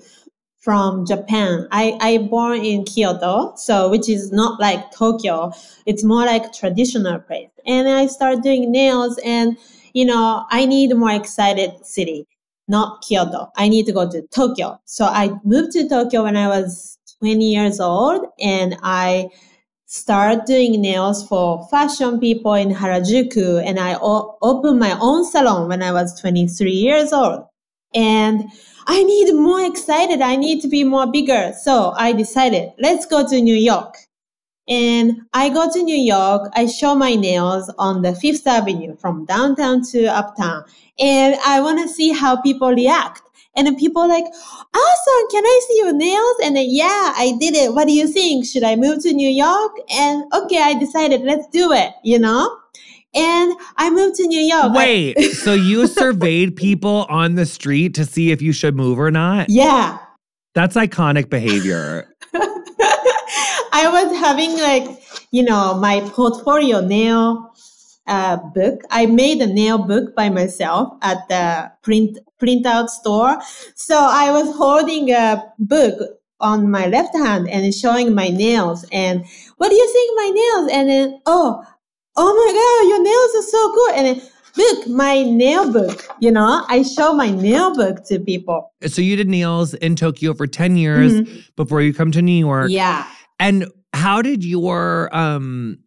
from 0.59 1.05
Japan. 1.05 1.67
I, 1.71 1.97
I 2.01 2.17
born 2.19 2.63
in 2.63 2.83
Kyoto, 2.83 3.53
so 3.55 3.89
which 3.89 4.07
is 4.07 4.31
not 4.31 4.59
like 4.59 4.91
Tokyo. 4.91 5.51
It's 5.85 6.03
more 6.03 6.25
like 6.25 6.53
traditional 6.53 7.19
place. 7.19 7.49
And 7.65 7.89
I 7.89 8.07
started 8.07 8.43
doing 8.43 8.71
nails 8.71 9.19
and 9.25 9.57
you 9.93 10.05
know, 10.05 10.45
I 10.49 10.65
need 10.65 10.91
a 10.91 10.95
more 10.95 11.11
excited 11.11 11.85
city, 11.85 12.25
not 12.67 13.01
Kyoto. 13.01 13.51
I 13.57 13.67
need 13.67 13.85
to 13.87 13.91
go 13.91 14.09
to 14.09 14.21
Tokyo. 14.33 14.79
So 14.85 15.05
I 15.05 15.31
moved 15.43 15.73
to 15.73 15.87
Tokyo 15.89 16.23
when 16.23 16.37
I 16.37 16.47
was 16.47 16.97
20 17.19 17.51
years 17.51 17.79
old 17.79 18.25
and 18.39 18.77
I 18.83 19.27
started 19.91 20.45
doing 20.45 20.79
nails 20.79 21.27
for 21.27 21.67
fashion 21.67 22.17
people 22.17 22.53
in 22.53 22.69
Harajuku 22.69 23.61
and 23.61 23.77
I 23.77 23.95
o- 23.95 24.37
opened 24.41 24.79
my 24.79 24.97
own 25.01 25.25
salon 25.25 25.67
when 25.67 25.83
I 25.83 25.91
was 25.91 26.17
23 26.17 26.71
years 26.71 27.11
old. 27.11 27.43
And 27.93 28.45
I 28.87 29.03
need 29.03 29.33
more 29.33 29.59
excited. 29.59 30.21
I 30.21 30.37
need 30.37 30.61
to 30.61 30.69
be 30.69 30.85
more 30.85 31.11
bigger. 31.11 31.51
So 31.61 31.91
I 31.97 32.13
decided, 32.13 32.71
let's 32.79 33.05
go 33.05 33.27
to 33.27 33.41
New 33.41 33.55
York. 33.55 33.97
And 34.65 35.23
I 35.33 35.49
go 35.49 35.69
to 35.69 35.83
New 35.83 35.97
York. 35.97 36.49
I 36.55 36.67
show 36.67 36.95
my 36.95 37.15
nails 37.15 37.69
on 37.77 38.01
the 38.01 38.15
Fifth 38.15 38.47
Avenue 38.47 38.95
from 38.95 39.25
downtown 39.25 39.81
to 39.91 40.05
uptown. 40.05 40.63
And 40.99 41.35
I 41.45 41.59
want 41.59 41.79
to 41.81 41.89
see 41.89 42.13
how 42.13 42.41
people 42.41 42.69
react. 42.69 43.23
And 43.55 43.67
then 43.67 43.75
people 43.75 44.07
like, 44.07 44.23
awesome, 44.23 45.27
can 45.31 45.45
I 45.45 45.61
see 45.67 45.77
your 45.77 45.93
nails? 45.93 46.35
And 46.43 46.55
then, 46.55 46.67
yeah, 46.69 47.13
I 47.15 47.35
did 47.39 47.53
it. 47.53 47.73
What 47.73 47.85
do 47.85 47.93
you 47.93 48.07
think? 48.07 48.45
Should 48.45 48.63
I 48.63 48.75
move 48.75 49.03
to 49.03 49.13
New 49.13 49.29
York? 49.29 49.73
And 49.91 50.23
okay, 50.33 50.61
I 50.61 50.79
decided, 50.79 51.21
let's 51.21 51.47
do 51.47 51.73
it, 51.73 51.91
you 52.03 52.17
know? 52.17 52.57
And 53.13 53.53
I 53.75 53.89
moved 53.89 54.15
to 54.15 54.27
New 54.27 54.39
York. 54.39 54.73
Wait, 54.73 55.19
so 55.33 55.53
you 55.53 55.85
surveyed 55.87 56.55
people 56.55 57.05
on 57.09 57.35
the 57.35 57.45
street 57.45 57.93
to 57.95 58.05
see 58.05 58.31
if 58.31 58.41
you 58.41 58.53
should 58.53 58.75
move 58.75 58.97
or 58.97 59.11
not? 59.11 59.49
Yeah. 59.49 59.97
That's 60.55 60.75
iconic 60.75 61.29
behavior. 61.29 62.15
I 62.33 63.87
was 63.89 64.17
having 64.19 64.57
like, 64.57 65.01
you 65.31 65.43
know, 65.43 65.75
my 65.75 66.01
portfolio 66.13 66.79
nail 66.79 67.53
uh, 68.11 68.35
book. 68.53 68.81
I 68.91 69.05
made 69.05 69.41
a 69.41 69.47
nail 69.47 69.77
book 69.77 70.15
by 70.15 70.29
myself 70.29 70.93
at 71.01 71.27
the 71.29 71.71
print 71.81 72.19
printout 72.41 72.89
store. 72.89 73.39
So 73.75 73.97
I 73.97 74.31
was 74.31 74.55
holding 74.57 75.11
a 75.11 75.41
book 75.57 76.19
on 76.41 76.69
my 76.69 76.87
left 76.87 77.15
hand 77.15 77.47
and 77.49 77.73
showing 77.73 78.13
my 78.13 78.27
nails. 78.27 78.85
And 78.91 79.25
what 79.57 79.69
do 79.69 79.75
you 79.75 79.93
think 79.93 80.17
my 80.17 80.29
nails? 80.29 80.71
And 80.73 80.89
then, 80.89 81.21
oh, 81.25 81.63
oh 82.17 82.33
my 82.41 82.51
God, 82.51 82.89
your 82.89 83.03
nails 83.03 83.31
are 83.35 83.49
so 83.49 83.73
good. 83.73 83.95
And 83.95 84.05
then, 84.07 84.29
look, 84.57 84.87
my 84.87 85.23
nail 85.23 85.71
book, 85.71 86.05
you 86.19 86.31
know, 86.31 86.65
I 86.67 86.83
show 86.83 87.13
my 87.13 87.31
nail 87.31 87.73
book 87.75 88.03
to 88.05 88.19
people. 88.19 88.73
So 88.87 89.01
you 89.01 89.15
did 89.15 89.29
nails 89.29 89.73
in 89.75 89.95
Tokyo 89.95 90.33
for 90.33 90.47
10 90.47 90.75
years 90.75 91.13
mm-hmm. 91.13 91.39
before 91.55 91.81
you 91.81 91.93
come 91.93 92.11
to 92.11 92.21
New 92.21 92.37
York. 92.37 92.71
Yeah. 92.71 93.07
And 93.39 93.67
how 93.93 94.21
did 94.21 94.43
your 94.43 95.15
um 95.15 95.77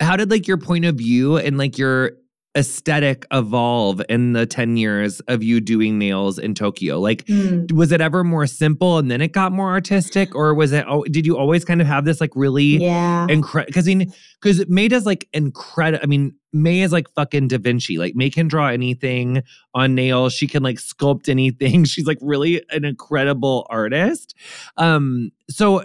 how 0.00 0.16
did 0.16 0.30
like 0.30 0.46
your 0.46 0.58
point 0.58 0.84
of 0.84 0.96
view 0.96 1.36
and 1.36 1.58
like 1.58 1.78
your 1.78 2.12
aesthetic 2.56 3.26
evolve 3.32 4.00
in 4.08 4.32
the 4.32 4.46
10 4.46 4.76
years 4.76 5.18
of 5.20 5.42
you 5.42 5.60
doing 5.60 5.98
nails 5.98 6.38
in 6.38 6.54
Tokyo? 6.54 7.00
Like, 7.00 7.24
mm. 7.26 7.70
was 7.72 7.92
it 7.92 8.00
ever 8.00 8.22
more 8.22 8.46
simple 8.46 8.98
and 8.98 9.10
then 9.10 9.20
it 9.20 9.32
got 9.32 9.52
more 9.52 9.70
artistic? 9.70 10.34
Or 10.34 10.54
was 10.54 10.72
it, 10.72 10.84
oh, 10.88 11.04
did 11.04 11.26
you 11.26 11.36
always 11.36 11.64
kind 11.64 11.80
of 11.80 11.86
have 11.86 12.04
this 12.04 12.20
like 12.20 12.30
really 12.34 12.78
yeah. 12.78 13.26
incredible? 13.28 13.70
Because 13.70 13.88
I 13.88 13.94
mean, 13.94 14.12
because 14.40 14.66
Mei 14.68 14.88
does 14.88 15.06
like 15.06 15.28
incredible, 15.32 16.02
I 16.02 16.06
mean, 16.06 16.34
Mei 16.52 16.82
is 16.82 16.92
like 16.92 17.08
fucking 17.10 17.48
Da 17.48 17.58
Vinci. 17.58 17.98
Like, 17.98 18.14
Mei 18.14 18.30
can 18.30 18.46
draw 18.46 18.68
anything 18.68 19.42
on 19.74 19.96
nails. 19.96 20.32
She 20.32 20.46
can 20.46 20.62
like 20.62 20.76
sculpt 20.76 21.28
anything. 21.28 21.84
She's 21.84 22.06
like 22.06 22.18
really 22.20 22.62
an 22.70 22.84
incredible 22.84 23.66
artist. 23.68 24.36
Um, 24.76 25.32
so 25.50 25.84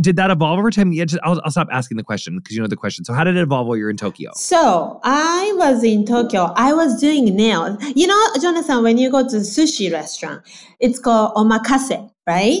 did 0.00 0.16
that 0.16 0.30
evolve 0.30 0.58
over 0.58 0.70
time? 0.70 0.92
Yeah, 0.92 1.04
just, 1.04 1.22
I'll, 1.24 1.40
I'll 1.44 1.50
stop 1.50 1.68
asking 1.72 1.96
the 1.96 2.02
question 2.02 2.36
because 2.36 2.54
you 2.54 2.62
know 2.62 2.68
the 2.68 2.76
question. 2.76 3.04
So, 3.04 3.12
how 3.12 3.24
did 3.24 3.36
it 3.36 3.40
evolve 3.40 3.66
while 3.66 3.76
you're 3.76 3.90
in 3.90 3.96
Tokyo? 3.96 4.30
So, 4.34 5.00
I 5.02 5.52
was 5.56 5.82
in 5.82 6.04
Tokyo. 6.04 6.52
I 6.56 6.72
was 6.72 7.00
doing 7.00 7.24
nails. 7.36 7.76
You 7.96 8.06
know, 8.06 8.26
Jonathan, 8.40 8.82
when 8.82 8.98
you 8.98 9.10
go 9.10 9.22
to 9.22 9.36
sushi 9.36 9.92
restaurant, 9.92 10.42
it's 10.78 10.98
called 10.98 11.34
omakase, 11.34 12.10
right? 12.26 12.58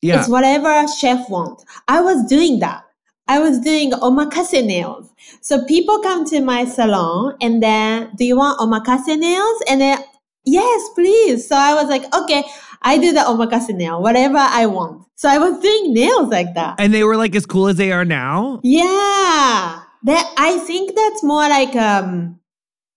Yeah. 0.00 0.20
It's 0.20 0.28
whatever 0.28 0.86
chef 0.88 1.28
wants. 1.30 1.64
I 1.88 2.00
was 2.00 2.24
doing 2.26 2.58
that. 2.58 2.84
I 3.28 3.38
was 3.38 3.60
doing 3.60 3.92
omakase 3.92 4.64
nails. 4.66 5.08
So 5.40 5.64
people 5.66 6.00
come 6.00 6.28
to 6.30 6.40
my 6.40 6.64
salon 6.64 7.36
and 7.40 7.62
then, 7.62 8.10
do 8.16 8.24
you 8.24 8.36
want 8.36 8.58
omakase 8.58 9.16
nails? 9.16 9.62
And 9.70 9.80
then, 9.80 9.98
yes, 10.44 10.88
please. 10.94 11.46
So 11.48 11.54
I 11.56 11.74
was 11.74 11.88
like, 11.88 12.04
okay, 12.14 12.42
I 12.82 12.98
do 12.98 13.12
the 13.12 13.20
omakase 13.20 13.74
nail, 13.74 14.02
whatever 14.02 14.38
I 14.38 14.66
want. 14.66 15.06
So 15.16 15.28
I 15.28 15.38
was 15.38 15.60
doing 15.60 15.94
nails 15.94 16.28
like 16.28 16.54
that. 16.54 16.76
And 16.78 16.92
they 16.92 17.04
were 17.04 17.16
like 17.16 17.34
as 17.34 17.46
cool 17.46 17.68
as 17.68 17.76
they 17.76 17.92
are 17.92 18.04
now? 18.04 18.60
Yeah. 18.62 19.82
That 20.04 20.34
I 20.36 20.58
think 20.66 20.96
that's 20.96 21.22
more 21.22 21.48
like 21.48 21.76
um, 21.76 22.40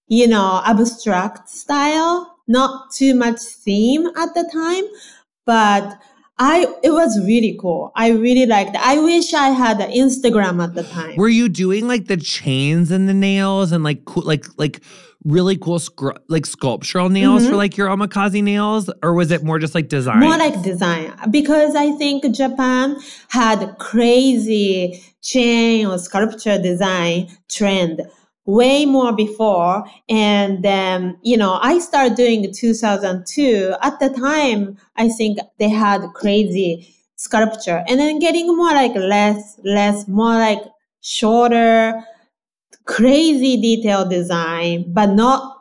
you 0.07 0.27
know, 0.27 0.61
abstract 0.65 1.49
style, 1.49 2.35
not 2.47 2.91
too 2.91 3.13
much 3.13 3.39
theme 3.39 4.07
at 4.17 4.33
the 4.33 4.49
time, 4.51 4.83
but 5.45 5.99
I 6.37 6.65
it 6.83 6.91
was 6.91 7.17
really 7.25 7.57
cool. 7.61 7.91
I 7.95 8.09
really 8.09 8.45
liked 8.45 8.71
it. 8.75 8.81
I 8.83 8.99
wish 8.99 9.33
I 9.33 9.49
had 9.49 9.79
an 9.79 9.91
Instagram 9.91 10.61
at 10.63 10.73
the 10.73 10.83
time. 10.83 11.15
Were 11.15 11.29
you 11.29 11.47
doing 11.47 11.87
like 11.87 12.07
the 12.07 12.17
chains 12.17 12.91
and 12.91 13.07
the 13.07 13.13
nails 13.13 13.71
and 13.71 13.83
like 13.83 14.03
cool 14.05 14.23
like 14.23 14.45
like 14.57 14.81
really 15.25 15.57
cool 15.57 15.79
scr- 15.79 16.11
like 16.29 16.45
sculptural 16.45 17.09
nails 17.09 17.41
mm-hmm. 17.41 17.51
for 17.51 17.57
like 17.57 17.75
your 17.75 17.89
omakase 17.89 18.41
nails 18.41 18.89
or 19.03 19.13
was 19.13 19.31
it 19.31 19.43
more 19.43 19.57
just 19.57 19.73
like 19.73 19.89
design 19.89 20.19
more 20.19 20.37
like 20.37 20.61
design 20.61 21.11
because 21.31 21.75
i 21.75 21.91
think 21.93 22.23
japan 22.33 22.95
had 23.29 23.75
crazy 23.79 25.03
chain 25.21 25.87
or 25.87 25.97
sculpture 25.97 26.61
design 26.61 27.27
trend 27.49 28.01
way 28.45 28.85
more 28.85 29.11
before 29.11 29.83
and 30.07 30.63
then 30.63 31.17
you 31.23 31.35
know 31.35 31.57
i 31.63 31.79
started 31.79 32.15
doing 32.15 32.53
2002 32.53 33.73
at 33.81 33.99
the 33.99 34.09
time 34.09 34.77
i 34.95 35.09
think 35.09 35.39
they 35.57 35.69
had 35.69 36.01
crazy 36.13 36.95
sculpture 37.15 37.83
and 37.87 37.99
then 37.99 38.19
getting 38.19 38.55
more 38.55 38.71
like 38.71 38.93
less 38.95 39.59
less 39.63 40.07
more 40.07 40.35
like 40.35 40.61
shorter 41.01 42.03
crazy 42.85 43.59
detailed 43.59 44.09
design, 44.09 44.85
but 44.93 45.07
not 45.07 45.57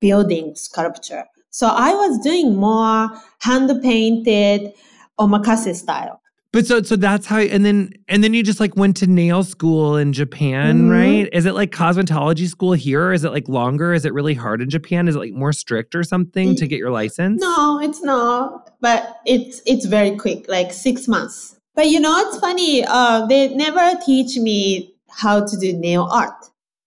building 0.00 0.54
sculpture. 0.54 1.24
So 1.50 1.68
I 1.68 1.92
was 1.94 2.18
doing 2.18 2.56
more 2.56 3.10
hand 3.40 3.70
painted 3.82 4.72
omakase 5.18 5.74
style. 5.76 6.20
But 6.52 6.66
so 6.66 6.82
so 6.82 6.94
that's 6.94 7.26
how 7.26 7.38
and 7.38 7.64
then 7.64 7.92
and 8.06 8.22
then 8.22 8.32
you 8.32 8.44
just 8.44 8.60
like 8.60 8.76
went 8.76 8.96
to 8.98 9.08
nail 9.08 9.42
school 9.42 9.96
in 9.96 10.12
Japan, 10.12 10.82
mm-hmm. 10.82 10.90
right? 10.90 11.28
Is 11.32 11.46
it 11.46 11.54
like 11.54 11.72
cosmetology 11.72 12.46
school 12.48 12.74
here? 12.74 13.12
Is 13.12 13.24
it 13.24 13.32
like 13.32 13.48
longer? 13.48 13.92
Is 13.92 14.04
it 14.04 14.12
really 14.12 14.34
hard 14.34 14.62
in 14.62 14.70
Japan? 14.70 15.08
Is 15.08 15.16
it 15.16 15.18
like 15.18 15.32
more 15.32 15.52
strict 15.52 15.96
or 15.96 16.04
something 16.04 16.50
it, 16.50 16.58
to 16.58 16.68
get 16.68 16.78
your 16.78 16.92
license? 16.92 17.42
No, 17.42 17.80
it's 17.80 18.04
not. 18.04 18.70
But 18.80 19.16
it's 19.26 19.62
it's 19.66 19.86
very 19.86 20.14
quick, 20.14 20.48
like 20.48 20.72
six 20.72 21.08
months. 21.08 21.56
But 21.74 21.88
you 21.88 21.98
know, 21.98 22.16
it's 22.18 22.38
funny. 22.38 22.84
Uh, 22.86 23.26
they 23.26 23.48
never 23.48 23.98
teach 24.06 24.36
me 24.36 24.93
how 25.16 25.44
to 25.44 25.56
do 25.56 25.72
nail 25.72 26.08
art. 26.10 26.34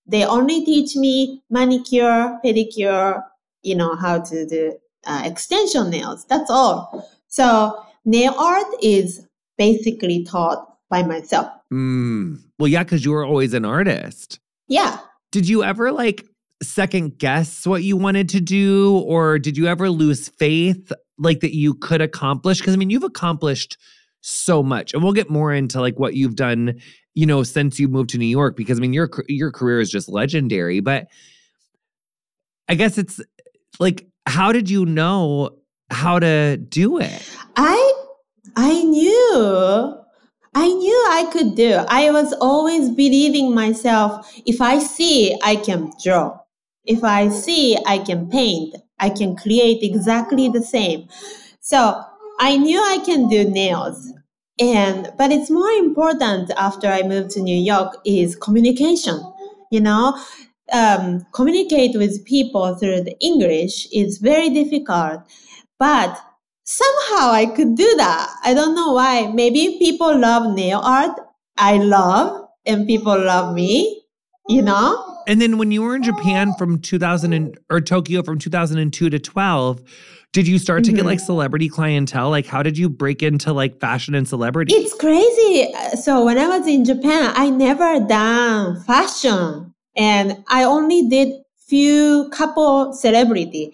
They 0.06 0.26
only 0.26 0.64
teach 0.64 0.96
me 0.96 1.44
manicure, 1.50 2.40
pedicure, 2.44 3.24
you 3.64 3.76
know, 3.76 3.96
how 3.96 4.22
to 4.22 4.46
do 4.46 4.78
uh, 5.06 5.22
extension 5.26 5.90
nails. 5.90 6.26
That's 6.26 6.50
all. 6.50 7.10
So 7.28 7.78
nail 8.06 8.34
art 8.38 8.68
is 8.82 9.26
basically 9.58 10.24
taught 10.24 10.78
by 10.90 11.04
myself. 11.04 11.52
Mm. 11.72 12.40
Well, 12.60 12.68
yeah, 12.68 12.84
because 12.84 13.04
you 13.04 13.12
were 13.12 13.26
always 13.26 13.54
an 13.54 13.66
artist. 13.66 14.40
Yeah. 14.68 15.00
Did 15.32 15.48
you 15.48 15.64
ever 15.64 15.92
like 15.92 16.26
second 16.64 17.20
guess 17.20 17.68
what 17.68 17.84
you 17.84 17.98
wanted 17.98 18.30
to 18.30 18.40
do, 18.40 19.00
or 19.06 19.38
did 19.40 19.58
you 19.58 19.68
ever 19.68 19.90
lose 19.90 20.30
faith, 20.30 20.92
like 21.18 21.42
that 21.42 21.56
you 21.56 21.74
could 21.74 22.02
accomplish? 22.02 22.60
Because 22.60 22.74
I 22.74 22.78
mean, 22.78 22.90
you've 22.90 23.04
accomplished 23.04 23.78
so 24.22 24.64
much, 24.64 24.94
and 24.94 25.04
we'll 25.04 25.14
get 25.14 25.30
more 25.30 25.54
into 25.54 25.82
like 25.82 26.00
what 26.00 26.16
you've 26.16 26.36
done 26.36 26.80
you 27.18 27.26
know, 27.26 27.42
since 27.42 27.80
you 27.80 27.88
moved 27.88 28.12
to 28.12 28.20
New 28.20 28.28
York? 28.28 28.56
Because 28.56 28.78
I 28.78 28.82
mean, 28.82 28.94
your 28.94 29.10
your 29.28 29.52
career 29.52 29.80
is 29.80 29.90
just 29.90 30.08
legendary. 30.08 30.82
But 30.82 31.08
I 32.70 32.76
guess 32.76 33.00
it's 33.00 33.20
like, 33.80 34.08
how 34.28 34.52
did 34.52 34.70
you 34.70 34.86
know 34.86 35.58
how 35.90 36.20
to 36.20 36.58
do 36.58 37.00
it? 37.00 37.28
I 37.56 37.94
I 38.56 38.84
knew. 38.84 39.98
I 40.54 40.68
knew 40.68 41.06
I 41.10 41.28
could 41.32 41.56
do. 41.56 41.84
I 41.90 42.12
was 42.12 42.34
always 42.34 42.92
believing 42.92 43.56
myself. 43.56 44.32
If 44.46 44.62
I 44.62 44.78
see, 44.78 45.36
I 45.44 45.56
can 45.56 45.92
draw. 46.04 46.38
If 46.86 47.04
I 47.04 47.30
see, 47.30 47.80
I 47.88 47.98
can 47.98 48.30
paint. 48.30 48.76
I 49.00 49.10
can 49.10 49.36
create 49.36 49.80
exactly 49.82 50.50
the 50.50 50.62
same. 50.62 51.08
So 51.62 52.00
I 52.40 52.58
knew 52.58 52.80
I 52.80 53.00
can 53.04 53.28
do 53.28 53.50
nails. 53.50 54.14
And, 54.60 55.12
but 55.18 55.32
it's 55.32 55.50
more 55.50 55.70
important 55.70 56.52
after 56.58 56.88
I 56.88 57.04
moved 57.04 57.32
to 57.32 57.42
New 57.42 57.58
York 57.58 57.98
is 58.06 58.36
communication. 58.36 59.22
you 59.70 59.82
know, 59.82 60.18
um, 60.72 61.26
communicate 61.34 61.98
with 61.98 62.26
people 62.26 62.76
through 62.76 63.02
the 63.02 63.18
English 63.20 63.88
is 63.92 64.18
very 64.18 64.50
difficult. 64.50 65.22
But 65.80 66.20
somehow 66.64 67.32
I 67.32 67.46
could 67.56 67.76
do 67.76 67.96
that. 67.98 68.34
I 68.44 68.54
don't 68.54 68.76
know 68.76 68.94
why. 68.94 69.28
Maybe 69.34 69.78
people 69.80 70.18
love 70.18 70.54
nail 70.54 70.80
art. 70.84 71.20
I 71.58 71.78
love, 71.78 72.48
and 72.66 72.86
people 72.86 73.18
love 73.18 73.56
me, 73.56 74.04
you 74.48 74.62
know? 74.62 75.18
And 75.28 75.42
then 75.42 75.58
when 75.58 75.72
you 75.72 75.82
were 75.82 75.96
in 75.96 76.04
Japan 76.04 76.54
from 76.54 76.80
2000 76.80 77.34
and, 77.34 77.58
or 77.70 77.82
Tokyo 77.82 78.22
from 78.22 78.38
2002 78.38 79.10
to 79.10 79.20
12, 79.20 79.82
did 80.38 80.48
you 80.48 80.60
start 80.60 80.84
to 80.84 80.92
mm-hmm. 80.92 80.98
get 80.98 81.06
like 81.08 81.20
celebrity 81.20 81.68
clientele? 81.68 82.30
Like, 82.30 82.46
how 82.46 82.62
did 82.62 82.78
you 82.78 82.90
break 82.90 83.24
into 83.24 83.52
like 83.54 83.80
fashion 83.80 84.14
and 84.14 84.28
celebrity? 84.28 84.76
It's 84.76 84.94
crazy. 84.94 85.74
So 86.00 86.24
when 86.24 86.38
I 86.38 86.46
was 86.46 86.68
in 86.68 86.86
Japan, 86.86 87.34
I 87.36 87.50
never 87.50 88.00
done 88.02 88.80
fashion, 88.84 89.74
and 89.96 90.44
I 90.48 90.64
only 90.64 91.10
did 91.10 91.30
few 91.68 92.30
couple 92.32 92.94
celebrity. 92.94 93.74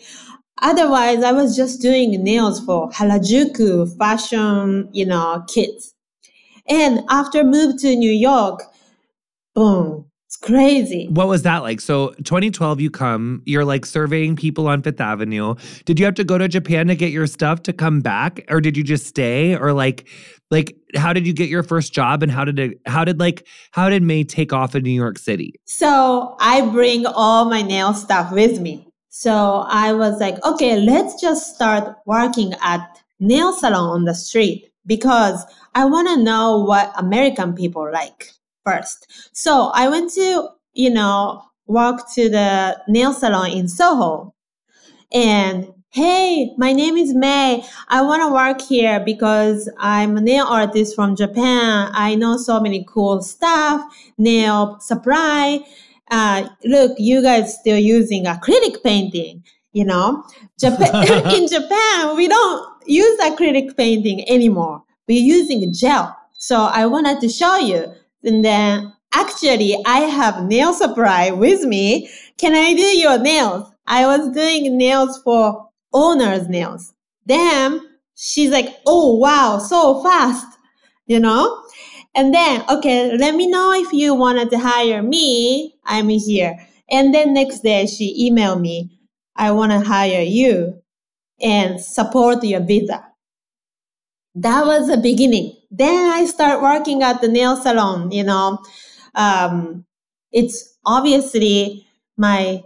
Otherwise, 0.62 1.22
I 1.22 1.34
was 1.34 1.54
just 1.54 1.82
doing 1.82 2.24
nails 2.24 2.64
for 2.64 2.90
Harajuku 2.92 3.98
fashion, 3.98 4.88
you 4.94 5.06
know, 5.06 5.44
kids. 5.50 5.94
And 6.70 7.02
after 7.10 7.44
move 7.44 7.78
to 7.82 7.94
New 7.94 8.10
York, 8.10 8.64
boom, 9.54 10.06
it's 10.34 10.48
crazy. 10.48 11.08
What 11.12 11.28
was 11.28 11.44
that 11.44 11.62
like? 11.62 11.80
So 11.80 12.10
2012, 12.24 12.82
you 12.82 12.90
come, 12.90 13.44
you're 13.46 13.66
like 13.66 13.86
surveying 13.86 14.36
people 14.36 14.68
on 14.68 14.82
Fifth 14.82 15.00
Avenue. 15.00 15.54
Did 15.86 16.00
you 16.00 16.06
have 16.06 16.16
to 16.16 16.24
go 16.24 16.40
to 16.40 16.48
Japan 16.48 16.88
to 16.88 16.96
get 16.96 17.12
your 17.12 17.28
stuff 17.28 17.62
to 17.64 17.74
come 17.74 18.02
back? 18.02 18.44
Or 18.50 18.60
did 18.60 18.76
you 18.76 18.84
just 18.84 19.06
stay? 19.06 19.56
Or 19.56 19.74
like, 19.74 20.08
like 20.50 20.76
how 20.96 21.14
did 21.14 21.28
you 21.28 21.34
get 21.34 21.50
your 21.50 21.62
first 21.62 21.94
job 21.94 22.24
and 22.24 22.32
how 22.32 22.46
did 22.46 22.58
it 22.58 22.80
how 22.86 23.06
did 23.06 23.20
like 23.20 23.48
how 23.72 23.90
did 23.90 24.02
Mei 24.02 24.24
take 24.24 24.54
off 24.54 24.74
in 24.76 24.84
New 24.84 24.92
York 24.92 25.20
City? 25.20 25.54
So 25.66 26.36
I 26.40 26.62
bring 26.62 27.06
all 27.06 27.46
my 27.46 27.62
nail 27.62 27.94
stuff 27.94 28.32
with 28.32 28.60
me. 28.60 28.88
So 29.10 29.66
I 29.68 29.94
was 29.94 30.20
like, 30.20 30.44
okay, 30.44 30.80
let's 30.80 31.22
just 31.22 31.54
start 31.54 31.96
working 32.08 32.54
at 32.64 32.82
nail 33.20 33.54
salon 33.54 33.90
on 33.90 34.06
the 34.06 34.16
street 34.16 34.72
because 34.88 35.46
I 35.76 35.86
want 35.86 36.08
to 36.08 36.24
know 36.24 36.58
what 36.58 36.92
American 36.98 37.54
people 37.54 37.88
like 37.92 38.32
first. 38.66 39.30
So 39.34 39.72
I 39.74 39.88
went 39.88 40.12
to, 40.14 40.50
you 40.74 40.90
know, 40.90 41.44
walk 41.68 42.14
to 42.16 42.30
the 42.30 42.82
nail 42.88 43.14
salon 43.14 43.52
in 43.52 43.68
Soho 43.68 44.34
and 45.14 45.68
Hey, 45.90 46.56
my 46.58 46.74
name 46.74 46.98
is 46.98 47.14
Mei. 47.14 47.64
I 47.88 48.02
want 48.02 48.24
to 48.24 48.34
work 48.34 48.62
here 48.62 49.00
because 49.00 49.70
I'm 49.78 50.18
a 50.18 50.22
nail 50.22 50.48
artist 50.48 50.96
from 50.96 51.16
Japan. 51.16 51.92
I 51.94 52.16
know 52.16 52.36
so 52.38 52.60
many 52.60 52.84
cool 52.90 53.22
stuff, 53.22 53.80
nail 54.18 54.80
supply, 54.80 55.64
uh, 56.14 56.48
look, 56.66 56.94
you 56.98 57.22
guys 57.22 57.58
still 57.58 57.78
using 57.78 58.26
acrylic 58.26 58.84
painting, 58.84 59.44
you 59.72 59.84
know? 59.84 60.24
In 60.64 61.48
Japan, 61.48 62.16
we 62.16 62.28
don't 62.28 62.84
use 62.86 63.20
acrylic 63.20 63.76
painting 63.76 64.28
anymore. 64.30 64.84
We're 65.08 65.24
using 65.24 65.74
gel. 65.74 66.16
So 66.34 66.70
I 66.72 66.86
wanted 66.86 67.20
to 67.22 67.30
show 67.30 67.58
you. 67.58 67.94
And 68.24 68.44
then 68.44 68.94
actually 69.14 69.78
I 69.86 70.00
have 70.00 70.46
nail 70.46 70.74
supply 70.74 71.32
with 71.32 71.64
me. 71.64 72.10
Can 72.38 72.54
I 72.54 72.74
do 72.74 72.82
your 72.82 73.20
nails? 73.20 73.70
I 73.86 74.06
was 74.06 74.34
doing 74.34 74.78
nails 74.78 75.22
for 75.24 75.70
owner's 75.94 76.48
nails. 76.48 76.94
Then 77.26 77.82
she's 78.16 78.50
like, 78.50 78.68
Oh, 78.86 79.16
wow, 79.16 79.60
so 79.60 80.02
fast, 80.02 80.58
you 81.06 81.20
know? 81.20 81.64
And 82.16 82.34
then, 82.34 82.64
okay, 82.70 83.18
let 83.18 83.36
me 83.36 83.48
know 83.48 83.74
if 83.74 83.92
you 83.92 84.14
wanted 84.14 84.52
to 84.52 84.60
hire 84.60 85.02
me. 85.02 85.76
I'm 85.84 86.10
here. 86.10 86.56
And 86.90 87.14
then 87.14 87.34
next 87.34 87.62
day 87.62 87.88
she 87.88 88.30
emailed 88.30 88.62
me, 88.62 89.00
I 89.36 89.52
want 89.52 89.72
to 89.72 89.80
hire 89.80 90.22
you 90.22 90.82
and 91.42 91.82
support 91.82 92.44
your 92.44 92.62
visa. 92.62 93.04
That 94.36 94.66
was 94.66 94.88
the 94.88 94.98
beginning. 94.98 95.56
Then 95.76 96.12
I 96.12 96.26
start 96.26 96.62
working 96.62 97.02
at 97.02 97.20
the 97.22 97.28
nail 97.28 97.56
salon, 97.56 98.12
you 98.12 98.24
know. 98.24 98.60
Um, 99.16 99.86
it's 100.32 100.78
obviously 100.86 101.88
my 102.16 102.64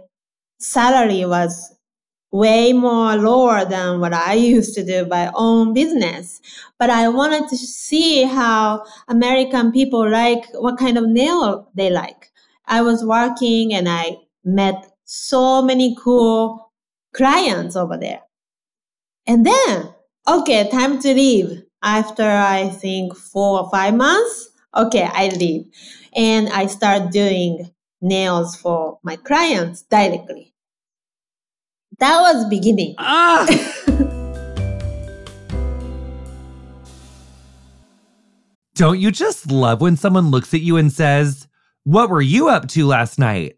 salary 0.60 1.24
was 1.24 1.74
way 2.30 2.74
more 2.74 3.16
lower 3.16 3.64
than 3.64 4.00
what 4.00 4.12
I 4.12 4.34
used 4.56 4.74
to 4.74 4.84
do 4.84 5.06
by 5.06 5.30
own 5.34 5.72
business. 5.72 6.42
But 6.78 6.90
I 6.90 7.08
wanted 7.08 7.48
to 7.48 7.56
see 7.56 8.24
how 8.24 8.84
American 9.08 9.72
people 9.72 10.06
like, 10.06 10.44
what 10.52 10.78
kind 10.78 10.98
of 10.98 11.08
nail 11.08 11.70
they 11.74 11.88
like. 11.88 12.30
I 12.66 12.82
was 12.82 13.02
working 13.02 13.72
and 13.72 13.88
I 13.88 14.18
met 14.44 14.92
so 15.04 15.62
many 15.62 15.96
cool 15.98 16.70
clients 17.14 17.74
over 17.74 17.96
there. 17.96 18.20
And 19.26 19.46
then, 19.46 19.94
okay, 20.28 20.68
time 20.70 21.00
to 21.00 21.14
leave. 21.14 21.62
After 21.82 22.24
I 22.24 22.68
think 22.70 23.14
four 23.16 23.60
or 23.60 23.70
five 23.70 23.94
months, 23.94 24.50
okay, 24.76 25.08
I 25.12 25.28
leave. 25.28 25.66
And 26.16 26.48
I 26.48 26.66
start 26.66 27.12
doing 27.12 27.70
nails 28.00 28.56
for 28.56 28.98
my 29.02 29.16
clients 29.16 29.82
directly. 29.82 30.52
That 31.98 32.20
was 32.20 32.48
beginning. 32.48 32.94
Ah. 32.98 33.46
Don't 38.74 39.00
you 39.00 39.10
just 39.10 39.50
love 39.50 39.80
when 39.80 39.96
someone 39.96 40.30
looks 40.30 40.54
at 40.54 40.60
you 40.60 40.76
and 40.76 40.92
says, 40.92 41.48
What 41.84 42.10
were 42.10 42.22
you 42.22 42.48
up 42.48 42.68
to 42.68 42.86
last 42.86 43.18
night? 43.18 43.56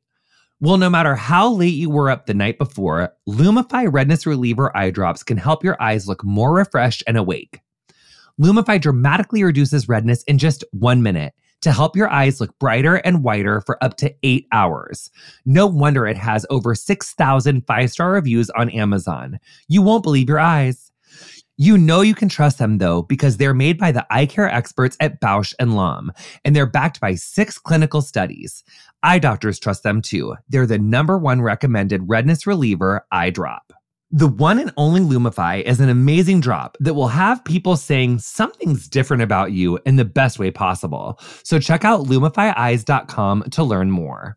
Well, 0.61 0.77
no 0.79 0.91
matter 0.91 1.15
how 1.15 1.51
late 1.51 1.75
you 1.75 1.89
were 1.89 2.11
up 2.11 2.27
the 2.27 2.35
night 2.35 2.59
before, 2.59 3.15
Lumify 3.27 3.91
Redness 3.91 4.27
Reliever 4.27 4.75
eye 4.77 4.91
drops 4.91 5.23
can 5.23 5.39
help 5.39 5.65
your 5.65 5.81
eyes 5.83 6.07
look 6.09 6.23
more 6.23 6.53
refreshed 6.53 7.03
and 7.07 7.17
awake. 7.17 7.61
Lumify 8.41 8.81
dramatically 8.81 9.45
reduces 9.45 9.87
redness 9.87 10.23
in 10.23 10.39
just 10.39 10.65
one 10.73 11.03
minute 11.03 11.35
to 11.61 11.73
help 11.73 11.95
your 11.95 12.11
eyes 12.11 12.41
look 12.41 12.59
brighter 12.59 12.97
and 12.97 13.23
whiter 13.23 13.61
for 13.61 13.83
up 13.85 13.99
to 13.99 14.15
eight 14.23 14.47
hours. 14.51 15.11
No 15.45 15.67
wonder 15.67 16.07
it 16.07 16.17
has 16.17 16.47
over 16.49 16.75
6,000 16.75 17.67
five 17.67 17.91
star 17.91 18.13
reviews 18.13 18.49
on 18.51 18.71
Amazon. 18.71 19.39
You 19.69 19.83
won't 19.83 20.03
believe 20.03 20.29
your 20.29 20.41
eyes. 20.41 20.91
You 21.59 21.77
know 21.77 22.01
you 22.01 22.15
can 22.15 22.31
trust 22.31 22.57
them 22.57 22.79
though 22.79 23.03
because 23.03 23.37
they're 23.37 23.53
made 23.53 23.77
by 23.77 23.93
the 23.93 24.07
eye 24.11 24.25
care 24.25 24.49
experts 24.49 24.97
at 25.01 25.21
Bausch 25.21 25.53
and 25.59 25.77
Lomb 25.77 26.11
and 26.43 26.57
they're 26.57 26.65
backed 26.65 26.99
by 26.99 27.17
6 27.17 27.59
clinical 27.59 28.01
studies. 28.01 28.65
Eye 29.03 29.19
doctors 29.19 29.59
trust 29.59 29.83
them 29.83 30.01
too. 30.01 30.37
They're 30.49 30.65
the 30.65 30.79
number 30.79 31.19
1 31.19 31.43
recommended 31.43 32.09
redness 32.09 32.47
reliever 32.47 33.05
eye 33.13 33.29
drop. 33.29 33.75
The 34.13 34.27
one 34.27 34.59
and 34.59 34.73
only 34.77 35.03
Lumify 35.03 35.63
is 35.63 35.79
an 35.79 35.89
amazing 35.89 36.41
drop 36.41 36.77
that 36.81 36.95
will 36.95 37.07
have 37.07 37.45
people 37.45 37.77
saying 37.77 38.19
something's 38.19 38.89
different 38.89 39.23
about 39.23 39.53
you 39.53 39.79
in 39.87 39.95
the 39.95 40.05
best 40.05 40.37
way 40.37 40.51
possible. 40.51 41.21
So 41.45 41.61
check 41.61 41.85
out 41.85 42.07
lumifyeyes.com 42.07 43.45
to 43.53 43.63
learn 43.63 43.93
more. 43.93 44.37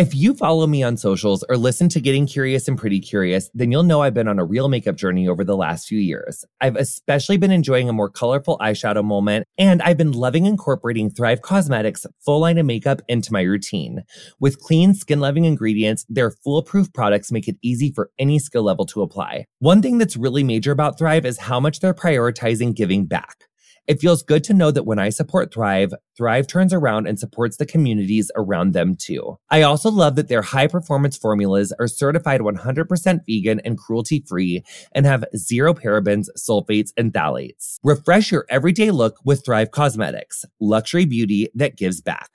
If 0.00 0.14
you 0.14 0.32
follow 0.32 0.66
me 0.66 0.82
on 0.82 0.96
socials 0.96 1.44
or 1.50 1.58
listen 1.58 1.90
to 1.90 2.00
Getting 2.00 2.26
Curious 2.26 2.66
and 2.68 2.78
Pretty 2.78 3.00
Curious, 3.00 3.50
then 3.52 3.70
you'll 3.70 3.82
know 3.82 4.00
I've 4.00 4.14
been 4.14 4.28
on 4.28 4.38
a 4.38 4.44
real 4.46 4.70
makeup 4.70 4.96
journey 4.96 5.28
over 5.28 5.44
the 5.44 5.58
last 5.58 5.86
few 5.86 5.98
years. 5.98 6.42
I've 6.58 6.76
especially 6.76 7.36
been 7.36 7.50
enjoying 7.50 7.86
a 7.86 7.92
more 7.92 8.08
colorful 8.08 8.56
eyeshadow 8.62 9.04
moment, 9.04 9.46
and 9.58 9.82
I've 9.82 9.98
been 9.98 10.12
loving 10.12 10.46
incorporating 10.46 11.10
Thrive 11.10 11.42
Causemetics 11.42 12.06
full 12.24 12.40
line 12.40 12.56
of 12.56 12.64
makeup 12.64 13.02
into 13.08 13.30
my 13.30 13.42
routine. 13.42 14.02
With 14.40 14.58
clean, 14.58 14.94
skin 14.94 15.20
loving 15.20 15.44
ingredients, 15.44 16.06
their 16.08 16.30
foolproof 16.30 16.90
products 16.94 17.30
make 17.30 17.46
it 17.46 17.58
easy 17.60 17.92
for 17.92 18.10
any 18.18 18.38
skill 18.38 18.62
level 18.62 18.86
to 18.86 19.02
apply. 19.02 19.44
One 19.58 19.82
thing 19.82 19.98
that's 19.98 20.16
really 20.16 20.42
major 20.42 20.72
about 20.72 20.96
Thrive 20.98 21.26
is 21.26 21.36
how 21.36 21.60
much 21.60 21.80
they're 21.80 21.92
prioritizing 21.92 22.74
giving 22.74 23.04
back. 23.04 23.49
It 23.90 24.00
feels 24.00 24.22
good 24.22 24.44
to 24.44 24.54
know 24.54 24.70
that 24.70 24.86
when 24.86 25.00
I 25.00 25.08
support 25.08 25.52
Thrive, 25.52 25.92
Thrive 26.16 26.46
turns 26.46 26.72
around 26.72 27.08
and 27.08 27.18
supports 27.18 27.56
the 27.56 27.66
communities 27.66 28.30
around 28.36 28.72
them 28.72 28.94
too. 28.94 29.38
I 29.50 29.62
also 29.62 29.90
love 29.90 30.14
that 30.14 30.28
their 30.28 30.42
high 30.42 30.68
performance 30.68 31.16
formulas 31.16 31.72
are 31.76 31.88
certified 31.88 32.40
100% 32.40 33.18
vegan 33.26 33.58
and 33.64 33.76
cruelty 33.76 34.22
free 34.28 34.62
and 34.92 35.06
have 35.06 35.24
zero 35.36 35.74
parabens, 35.74 36.28
sulfates, 36.38 36.90
and 36.96 37.12
phthalates. 37.12 37.80
Refresh 37.82 38.30
your 38.30 38.46
everyday 38.48 38.92
look 38.92 39.16
with 39.24 39.44
Thrive 39.44 39.72
Causemetics, 39.72 40.44
luxury 40.60 41.04
beauty 41.04 41.48
that 41.56 41.76
gives 41.76 42.00
back. 42.00 42.30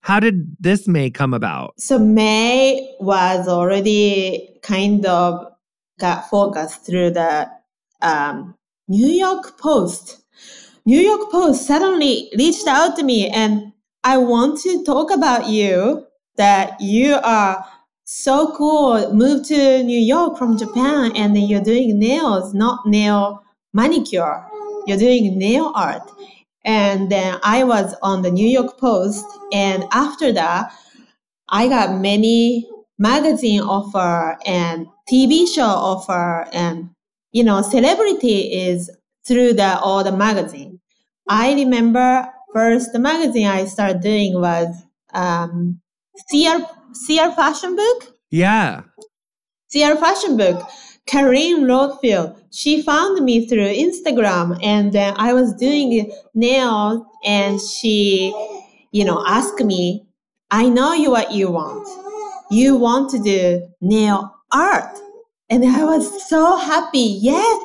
How 0.07 0.21
did 0.21 0.57
this 0.61 0.87
Mei 0.87 1.11
come 1.11 1.35
about? 1.35 1.81
So 1.81 1.99
Mei 1.99 2.95
was 3.01 3.49
already 3.49 4.57
kind 4.62 5.05
of 5.05 5.49
got 5.99 6.31
focused 6.31 6.87
through 6.87 7.11
the 7.11 7.51
um, 8.03 8.55
New 8.87 9.09
York 9.09 9.59
Post. 9.59 10.23
New 10.85 11.01
York 11.01 11.33
Post 11.33 11.66
suddenly 11.66 12.31
reached 12.38 12.69
out 12.69 12.95
to 12.95 13.03
me 13.03 13.29
and 13.29 13.73
I 14.05 14.19
want 14.19 14.61
to 14.61 14.85
talk 14.85 15.11
about 15.11 15.49
you 15.49 16.07
that 16.37 16.81
you 16.81 17.16
are 17.25 17.66
so 18.05 18.55
cool. 18.57 19.12
Moved 19.12 19.47
to 19.47 19.83
New 19.83 19.99
York 19.99 20.38
from 20.38 20.57
Japan 20.57 21.16
and 21.16 21.37
you're 21.37 21.61
doing 21.61 21.99
nails, 21.99 22.55
not 22.55 22.87
nail 22.87 23.42
manicure. 23.73 24.47
You're 24.87 24.99
doing 24.99 25.37
nail 25.37 25.73
art. 25.75 26.09
And 26.66 27.11
then 27.11 27.38
I 27.42 27.64
was 27.64 27.94
on 28.02 28.22
the 28.22 28.31
New 28.31 28.46
York 28.46 28.79
Post. 28.79 29.24
And 29.52 29.85
after 29.92 30.33
that, 30.33 30.72
I 31.48 31.68
got 31.68 32.00
many 32.00 32.68
magazine 32.98 33.61
offer 33.61 34.37
and 34.44 34.88
TV 35.11 35.46
show 35.46 35.62
offer 35.62 36.46
and 36.52 36.90
you 37.31 37.44
know 37.44 37.61
celebrity 37.62 38.52
is 38.52 38.90
through 39.26 39.52
the 39.52 39.79
all 39.79 40.02
the 40.02 40.12
magazine. 40.12 40.81
I 41.29 41.55
remember 41.55 42.29
first 42.52 42.92
the 42.92 42.98
magazine 42.98 43.46
I 43.46 43.66
started 43.66 44.00
doing 44.00 44.40
was 44.40 44.74
um, 45.12 45.81
CR 46.31 46.64
CR 46.92 47.31
Fashion 47.35 47.76
Book. 47.76 48.14
Yeah. 48.31 48.83
CR 49.72 49.96
Fashion 49.96 50.37
Book. 50.37 50.62
Carine 51.07 51.62
Roitfeld, 51.62 52.37
she 52.51 52.83
found 52.83 53.25
me 53.25 53.47
through 53.47 53.73
Instagram 53.73 54.59
and 54.62 54.92
then 54.92 55.14
I 55.16 55.33
was 55.33 55.55
doing 55.55 56.11
nails 56.35 57.03
and 57.25 57.61
she, 57.61 58.35
you 58.90 59.05
know, 59.05 59.23
asked 59.27 59.61
me, 59.61 60.07
I 60.51 60.69
know 60.69 60.92
you 60.92 61.11
what 61.12 61.33
you 61.33 61.51
want. 61.51 61.87
You 62.51 62.77
want 62.77 63.11
to 63.11 63.19
do 63.19 63.69
nail 63.81 64.35
art. 64.53 64.99
And 65.49 65.64
I 65.64 65.85
was 65.85 66.29
so 66.29 66.57
happy. 66.57 67.19
Yes, 67.21 67.62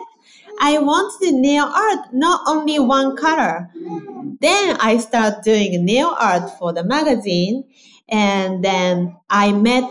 I 0.60 0.78
want 0.78 1.20
to 1.22 1.32
nail 1.32 1.66
art, 1.66 2.14
not 2.14 2.42
only 2.48 2.78
one 2.80 3.18
color. 3.18 3.72
Then 4.40 4.78
I 4.80 4.98
start 4.98 5.44
doing 5.44 5.84
nail 5.84 6.16
art 6.20 6.58
for 6.60 6.74
the 6.74 6.84
magazine. 6.84 7.64
And 8.08 8.64
then 8.64 9.16
I 9.30 9.52
met 9.52 9.84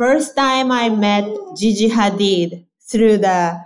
First 0.00 0.34
time 0.34 0.72
I 0.72 0.88
met 0.88 1.28
Gigi 1.58 1.90
Hadid 1.90 2.64
through 2.90 3.18
the 3.18 3.60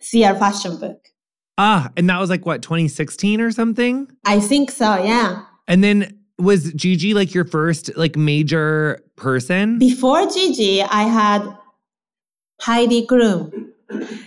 CR 0.00 0.38
fashion 0.38 0.76
book. 0.76 1.08
Ah, 1.56 1.90
and 1.96 2.10
that 2.10 2.20
was 2.20 2.28
like 2.28 2.44
what, 2.44 2.60
2016 2.60 3.40
or 3.40 3.50
something? 3.50 4.06
I 4.26 4.38
think 4.38 4.70
so, 4.70 5.02
yeah. 5.02 5.46
And 5.66 5.82
then 5.82 6.18
was 6.38 6.74
Gigi 6.74 7.14
like 7.14 7.32
your 7.32 7.46
first 7.46 7.90
like 7.96 8.16
major 8.16 9.02
person? 9.16 9.78
Before 9.78 10.26
Gigi, 10.26 10.82
I 10.82 11.04
had 11.04 11.56
Heidi 12.60 13.06
Klum. 13.06 13.70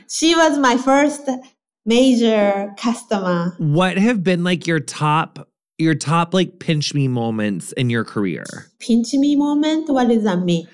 She 0.10 0.34
was 0.34 0.58
my 0.58 0.78
first 0.78 1.30
major 1.86 2.74
customer. 2.76 3.54
What 3.60 4.00
have 4.00 4.24
been 4.24 4.44
like 4.44 4.66
your 4.66 4.80
top 4.80 5.48
your 5.78 5.94
top 5.94 6.34
like 6.34 6.58
pinch 6.58 6.96
me 6.96 7.08
moments 7.08 7.72
in 7.74 7.92
your 7.92 8.04
career? 8.04 8.46
Pinch 8.80 9.14
me 9.14 9.36
moment? 9.36 9.90
What 9.90 10.08
does 10.08 10.24
that 10.24 10.40
mean? 10.40 10.68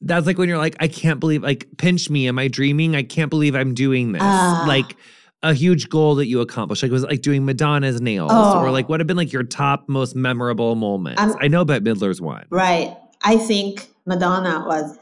That's 0.00 0.26
like 0.26 0.38
when 0.38 0.48
you're 0.48 0.58
like, 0.58 0.76
I 0.80 0.88
can't 0.88 1.20
believe, 1.20 1.42
like, 1.42 1.66
pinch 1.76 2.08
me. 2.08 2.28
Am 2.28 2.38
I 2.38 2.48
dreaming? 2.48 2.94
I 2.94 3.02
can't 3.02 3.30
believe 3.30 3.54
I'm 3.54 3.74
doing 3.74 4.12
this. 4.12 4.22
Uh, 4.22 4.64
like 4.66 4.96
a 5.42 5.54
huge 5.54 5.88
goal 5.88 6.16
that 6.16 6.26
you 6.26 6.40
accomplished. 6.40 6.82
Like, 6.82 6.92
was 6.92 7.04
like 7.04 7.22
doing 7.22 7.44
Madonna's 7.44 8.00
nails 8.00 8.30
oh, 8.32 8.60
or 8.60 8.70
like 8.70 8.88
what 8.88 9.00
have 9.00 9.06
been 9.06 9.16
like 9.16 9.32
your 9.32 9.44
top 9.44 9.88
most 9.88 10.16
memorable 10.16 10.74
moments? 10.74 11.20
Um, 11.20 11.36
I 11.40 11.48
know 11.48 11.64
Bette 11.64 11.84
Midler's 11.84 12.20
one. 12.20 12.46
Right. 12.50 12.96
I 13.22 13.36
think 13.36 13.88
Madonna 14.06 14.64
was 14.66 14.96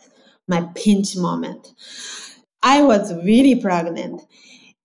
my 0.48 0.68
pinch 0.74 1.16
moment. 1.16 1.72
I 2.62 2.82
was 2.82 3.14
really 3.24 3.60
pregnant. 3.60 4.22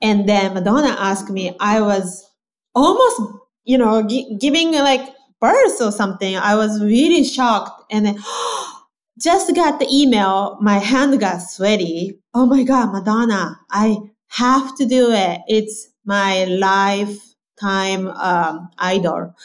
And 0.02 0.28
then 0.28 0.54
Madonna 0.54 0.96
asked 1.00 1.30
me, 1.30 1.56
I 1.60 1.82
was 1.82 2.28
almost, 2.74 3.22
you 3.66 3.78
know, 3.78 4.04
g- 4.04 4.38
giving 4.40 4.72
like 4.74 5.08
birth 5.40 5.82
or 5.82 5.92
something. 5.92 6.36
I 6.36 6.56
was 6.56 6.82
really 6.82 7.24
shocked. 7.24 7.84
And 7.92 8.06
then, 8.06 8.18
just 9.20 9.54
got 9.56 9.80
the 9.80 9.88
email. 9.92 10.58
My 10.62 10.78
hand 10.80 11.20
got 11.20 11.40
sweaty. 11.42 12.20
Oh 12.34 12.46
my 12.46 12.64
God, 12.64 12.92
Madonna, 12.92 13.60
I 13.70 13.98
have 14.30 14.76
to 14.78 14.86
do 14.86 15.12
it. 15.12 15.42
It's 15.48 15.90
my 16.06 16.46
lifetime 16.46 18.08
um, 18.08 18.70
idol. 18.78 19.36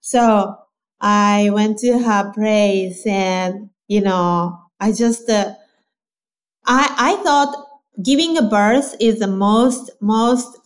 So 0.00 0.56
I 1.00 1.50
went 1.50 1.78
to 1.78 1.98
her 1.98 2.32
place 2.32 3.06
and, 3.06 3.70
you 3.88 4.00
know, 4.00 4.58
I 4.80 4.92
just, 4.92 5.28
uh, 5.30 5.54
I, 6.66 6.94
I 6.98 7.22
thought 7.22 7.66
giving 8.02 8.36
a 8.36 8.42
birth 8.42 8.96
is 9.00 9.18
the 9.18 9.26
most, 9.26 9.90
most 10.00 10.58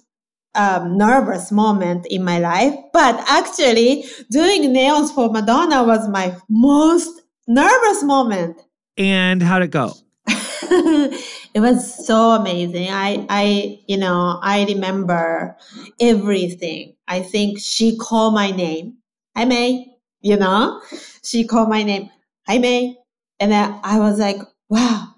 um, 0.55 0.97
nervous 0.97 1.53
moment 1.53 2.07
in 2.09 2.25
my 2.25 2.39
life. 2.39 2.75
But 2.93 3.17
actually, 3.29 4.07
doing 4.31 4.73
nails 4.73 5.13
for 5.13 5.31
Madonna 5.31 5.85
was 5.85 6.09
my 6.09 6.37
most 6.49 7.23
nervous 7.47 8.03
moment. 8.03 8.63
And 8.97 9.43
how'd 9.43 9.63
it 9.63 9.71
go? 9.71 9.93
it 10.27 11.61
was 11.61 12.07
so 12.07 12.33
amazing. 12.33 12.89
I, 12.91 13.27
I, 13.29 13.81
you 13.87 13.97
know, 13.97 14.39
I 14.43 14.65
remember 14.65 15.57
everything. 16.01 16.95
I 17.07 17.21
think 17.21 17.59
she 17.59 17.97
called 17.97 18.35
my 18.35 18.51
name. 18.51 18.99
Hi, 19.37 19.45
Mei. 19.45 19.93
You 20.21 20.37
know, 20.37 20.81
she 21.23 21.47
called 21.47 21.69
my 21.69 21.83
name. 21.83 22.11
Hi, 22.47 22.59
Mei. 22.59 22.97
And 23.39 23.53
then 23.53 23.79
I 23.85 23.99
was 23.99 24.19
like, 24.19 24.41
wow, 24.69 25.15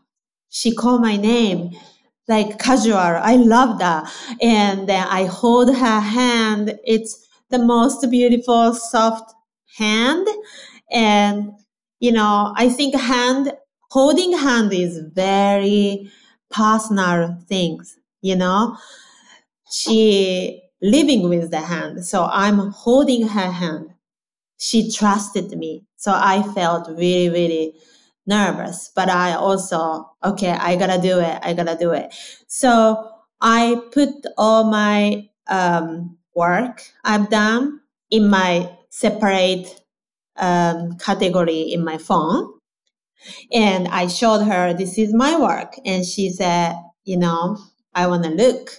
she 0.48 0.74
called 0.74 1.00
my 1.00 1.16
name 1.16 1.70
like 2.28 2.58
casual. 2.58 2.96
I 2.96 3.36
love 3.36 3.78
that. 3.78 4.12
And 4.40 4.88
then 4.88 5.06
I 5.08 5.24
hold 5.24 5.74
her 5.74 6.00
hand. 6.00 6.78
It's 6.84 7.26
the 7.50 7.58
most 7.58 8.08
beautiful, 8.10 8.74
soft 8.74 9.34
hand. 9.76 10.28
And 10.92 11.52
you 12.00 12.12
know, 12.12 12.52
I 12.56 12.68
think 12.68 12.94
hand 12.94 13.52
holding 13.90 14.37
hand 14.37 14.72
is 14.72 15.00
very 15.14 16.11
personal 16.50 17.38
things, 17.48 17.98
you 18.22 18.37
know. 18.37 18.76
She 19.70 20.62
living 20.80 21.28
with 21.28 21.50
the 21.50 21.61
hand, 21.61 22.04
so 22.04 22.24
I'm 22.30 22.58
holding 22.70 23.28
her 23.28 23.50
hand. 23.50 23.90
She 24.58 24.90
trusted 24.90 25.50
me, 25.56 25.84
so 25.96 26.12
I 26.14 26.42
felt 26.54 26.88
really, 26.88 27.28
really 27.28 27.74
nervous. 28.26 28.90
But 28.94 29.08
I 29.08 29.34
also, 29.34 30.11
okay, 30.24 30.50
I 30.50 30.76
gotta 30.76 31.00
do 31.00 31.20
it. 31.20 31.38
I 31.42 31.52
gotta 31.54 31.76
do 31.76 31.92
it. 31.92 32.14
So 32.46 33.11
I 33.40 33.80
put 33.92 34.11
all 34.37 34.64
my 34.64 35.28
um, 35.48 36.16
work 36.34 36.82
I've 37.04 37.30
done 37.30 37.80
in 38.11 38.28
my 38.28 38.70
separate 38.90 39.80
um, 40.38 40.96
category 40.98 41.61
in 41.61 41.85
my 41.85 41.98
phone. 41.98 42.53
And 43.53 43.88
I 43.88 44.07
showed 44.07 44.44
her, 44.44 44.72
this 44.72 44.98
is 44.98 45.12
my 45.12 45.38
work. 45.38 45.74
And 45.85 46.05
she 46.05 46.31
said, 46.31 46.77
you 47.05 47.16
know, 47.16 47.59
I 47.94 48.07
want 48.07 48.24
to 48.24 48.31
look. 48.31 48.70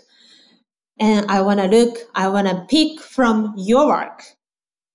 And 1.00 1.30
I 1.30 1.42
want 1.42 1.60
to 1.60 1.68
look, 1.68 1.98
I 2.16 2.28
want 2.28 2.48
to 2.48 2.66
pick 2.70 3.00
from 3.00 3.54
your 3.58 3.88
work. 3.88 4.24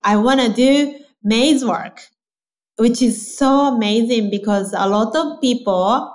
I 0.03 0.17
want 0.17 0.41
to 0.41 0.53
do 0.53 0.99
Mei's 1.23 1.65
work, 1.65 2.03
which 2.77 3.01
is 3.01 3.37
so 3.37 3.75
amazing 3.75 4.31
because 4.31 4.75
a 4.77 4.87
lot 4.87 5.17
of 5.17 5.41
people 5.41 6.15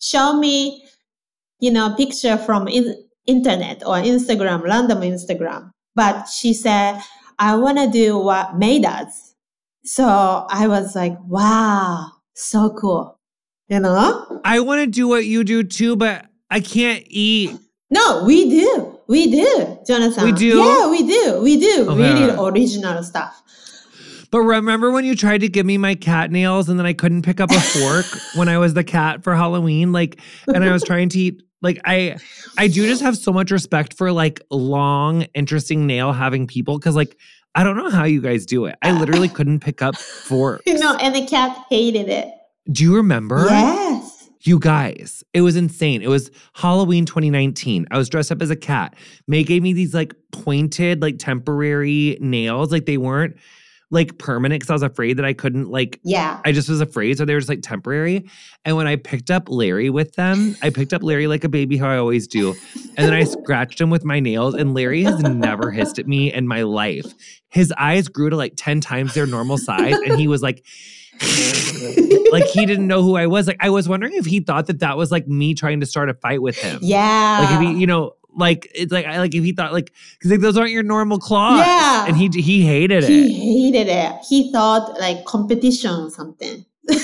show 0.00 0.38
me, 0.38 0.84
you 1.60 1.70
know, 1.70 1.94
picture 1.96 2.38
from 2.38 2.66
in- 2.68 3.04
internet 3.26 3.82
or 3.84 3.96
Instagram, 3.96 4.62
random 4.62 5.00
Instagram. 5.00 5.70
But 5.94 6.28
she 6.28 6.54
said, 6.54 7.00
I 7.38 7.56
want 7.56 7.78
to 7.78 7.90
do 7.90 8.18
what 8.18 8.56
Mei 8.56 8.80
does. 8.80 9.25
So 9.86 10.04
I 10.04 10.66
was 10.66 10.96
like, 10.96 11.16
wow, 11.26 12.10
so 12.34 12.70
cool. 12.70 13.20
You 13.68 13.80
know? 13.80 14.40
I 14.44 14.60
want 14.60 14.80
to 14.80 14.86
do 14.86 15.06
what 15.06 15.24
you 15.26 15.44
do 15.44 15.62
too, 15.62 15.94
but 15.94 16.26
I 16.50 16.60
can't 16.60 17.04
eat. 17.06 17.56
No, 17.88 18.24
we 18.24 18.50
do. 18.50 18.98
We 19.06 19.30
do, 19.30 19.78
Jonathan. 19.86 20.24
We 20.24 20.32
do? 20.32 20.58
Yeah, 20.58 20.90
we 20.90 21.06
do. 21.06 21.40
We 21.40 21.60
do. 21.60 21.88
Okay. 21.88 22.00
Really 22.00 22.30
original 22.36 23.00
stuff. 23.04 23.40
But 24.32 24.40
remember 24.40 24.90
when 24.90 25.04
you 25.04 25.14
tried 25.14 25.42
to 25.42 25.48
give 25.48 25.64
me 25.64 25.78
my 25.78 25.94
cat 25.94 26.32
nails 26.32 26.68
and 26.68 26.78
then 26.80 26.86
I 26.86 26.92
couldn't 26.92 27.22
pick 27.22 27.40
up 27.40 27.52
a 27.52 27.60
fork 27.60 28.06
when 28.34 28.48
I 28.48 28.58
was 28.58 28.74
the 28.74 28.82
cat 28.82 29.22
for 29.22 29.36
Halloween? 29.36 29.92
Like, 29.92 30.20
and 30.52 30.64
I 30.64 30.72
was 30.72 30.82
trying 30.82 31.10
to 31.10 31.18
eat 31.18 31.42
like 31.62 31.80
I 31.84 32.16
I 32.58 32.68
do 32.68 32.86
just 32.86 33.02
have 33.02 33.16
so 33.16 33.32
much 33.32 33.50
respect 33.52 33.94
for 33.94 34.10
like 34.10 34.40
long, 34.50 35.22
interesting 35.34 35.86
nail 35.86 36.12
having 36.12 36.46
people 36.48 36.76
because 36.78 36.96
like 36.96 37.16
I 37.56 37.64
don't 37.64 37.76
know 37.76 37.88
how 37.90 38.04
you 38.04 38.20
guys 38.20 38.44
do 38.44 38.66
it. 38.66 38.76
I 38.82 38.92
literally 38.92 39.28
couldn't 39.28 39.60
pick 39.60 39.80
up 39.80 39.96
forks. 40.28 40.62
You 40.66 40.78
know, 40.78 40.94
and 40.96 41.14
the 41.14 41.26
cat 41.26 41.56
hated 41.70 42.08
it. 42.08 42.28
Do 42.70 42.84
you 42.84 42.94
remember? 42.96 43.46
Yes. 43.48 44.28
You 44.42 44.60
guys, 44.60 45.24
it 45.34 45.40
was 45.40 45.56
insane. 45.56 46.02
It 46.02 46.08
was 46.08 46.30
Halloween 46.52 47.06
2019. 47.06 47.86
I 47.90 47.96
was 47.98 48.08
dressed 48.08 48.30
up 48.30 48.42
as 48.42 48.50
a 48.50 48.56
cat. 48.56 48.94
Mei 49.26 49.42
gave 49.42 49.62
me 49.62 49.72
these 49.72 49.94
like 49.94 50.14
pointed, 50.30 51.02
like 51.02 51.18
temporary 51.18 52.18
nails. 52.20 52.70
Like 52.70 52.86
they 52.86 52.98
weren't 52.98 53.36
like 53.90 54.18
permanent 54.18 54.60
because 54.60 54.70
I 54.70 54.72
was 54.74 54.82
afraid 54.82 55.18
that 55.18 55.24
I 55.24 55.32
couldn't 55.32 55.70
like 55.70 56.00
Yeah. 56.02 56.40
I 56.44 56.52
just 56.52 56.68
was 56.68 56.80
afraid. 56.80 57.18
So 57.18 57.24
they 57.24 57.34
were 57.34 57.40
just 57.40 57.48
like 57.48 57.62
temporary. 57.62 58.28
And 58.64 58.76
when 58.76 58.86
I 58.88 58.96
picked 58.96 59.30
up 59.30 59.48
Larry 59.48 59.90
with 59.90 60.14
them, 60.14 60.56
I 60.60 60.70
picked 60.70 60.92
up 60.92 61.02
Larry 61.04 61.28
like 61.28 61.44
a 61.44 61.48
baby, 61.48 61.76
how 61.76 61.88
I 61.88 61.98
always 61.98 62.26
do. 62.26 62.54
And 62.96 63.06
then 63.06 63.12
I 63.12 63.24
scratched 63.24 63.80
him 63.80 63.90
with 63.90 64.04
my 64.04 64.18
nails. 64.18 64.54
And 64.54 64.74
Larry 64.74 65.04
has 65.04 65.20
never 65.20 65.70
hissed 65.70 65.98
at 66.00 66.08
me 66.08 66.32
in 66.32 66.48
my 66.48 66.62
life. 66.62 67.06
His 67.48 67.72
eyes 67.78 68.08
grew 68.08 68.28
to 68.30 68.36
like 68.36 68.54
10 68.56 68.80
times 68.80 69.14
their 69.14 69.26
normal 69.26 69.56
size. 69.56 69.94
And 69.94 70.18
he 70.18 70.26
was 70.26 70.42
like, 70.42 70.64
like 72.32 72.44
he 72.44 72.66
didn't 72.66 72.86
know 72.88 73.02
who 73.02 73.16
I 73.16 73.26
was. 73.26 73.46
Like 73.46 73.56
I 73.60 73.70
was 73.70 73.88
wondering 73.88 74.14
if 74.14 74.26
he 74.26 74.40
thought 74.40 74.66
that 74.66 74.80
that 74.80 74.96
was 74.96 75.10
like 75.10 75.26
me 75.28 75.54
trying 75.54 75.80
to 75.80 75.86
start 75.86 76.10
a 76.10 76.14
fight 76.14 76.42
with 76.42 76.58
him. 76.58 76.78
Yeah. 76.82 77.38
Like 77.40 77.54
if 77.54 77.68
he, 77.74 77.80
you 77.80 77.86
know, 77.86 78.12
like 78.36 78.70
it's 78.74 78.92
like 78.92 79.06
I 79.06 79.18
like 79.18 79.34
if 79.34 79.42
he 79.42 79.52
thought 79.52 79.72
like 79.72 79.92
because 80.14 80.30
like 80.30 80.40
those 80.40 80.56
aren't 80.56 80.70
your 80.70 80.82
normal 80.82 81.18
claws. 81.18 81.66
Yeah. 81.66 82.06
And 82.06 82.16
he 82.16 82.28
he 82.28 82.64
hated 82.64 83.04
he 83.04 83.24
it. 83.24 83.28
He 83.28 83.72
hated 83.72 83.88
it. 83.88 84.12
He 84.28 84.52
thought 84.52 84.98
like 85.00 85.24
competition 85.24 85.90
or 85.90 86.10
something. 86.10 86.64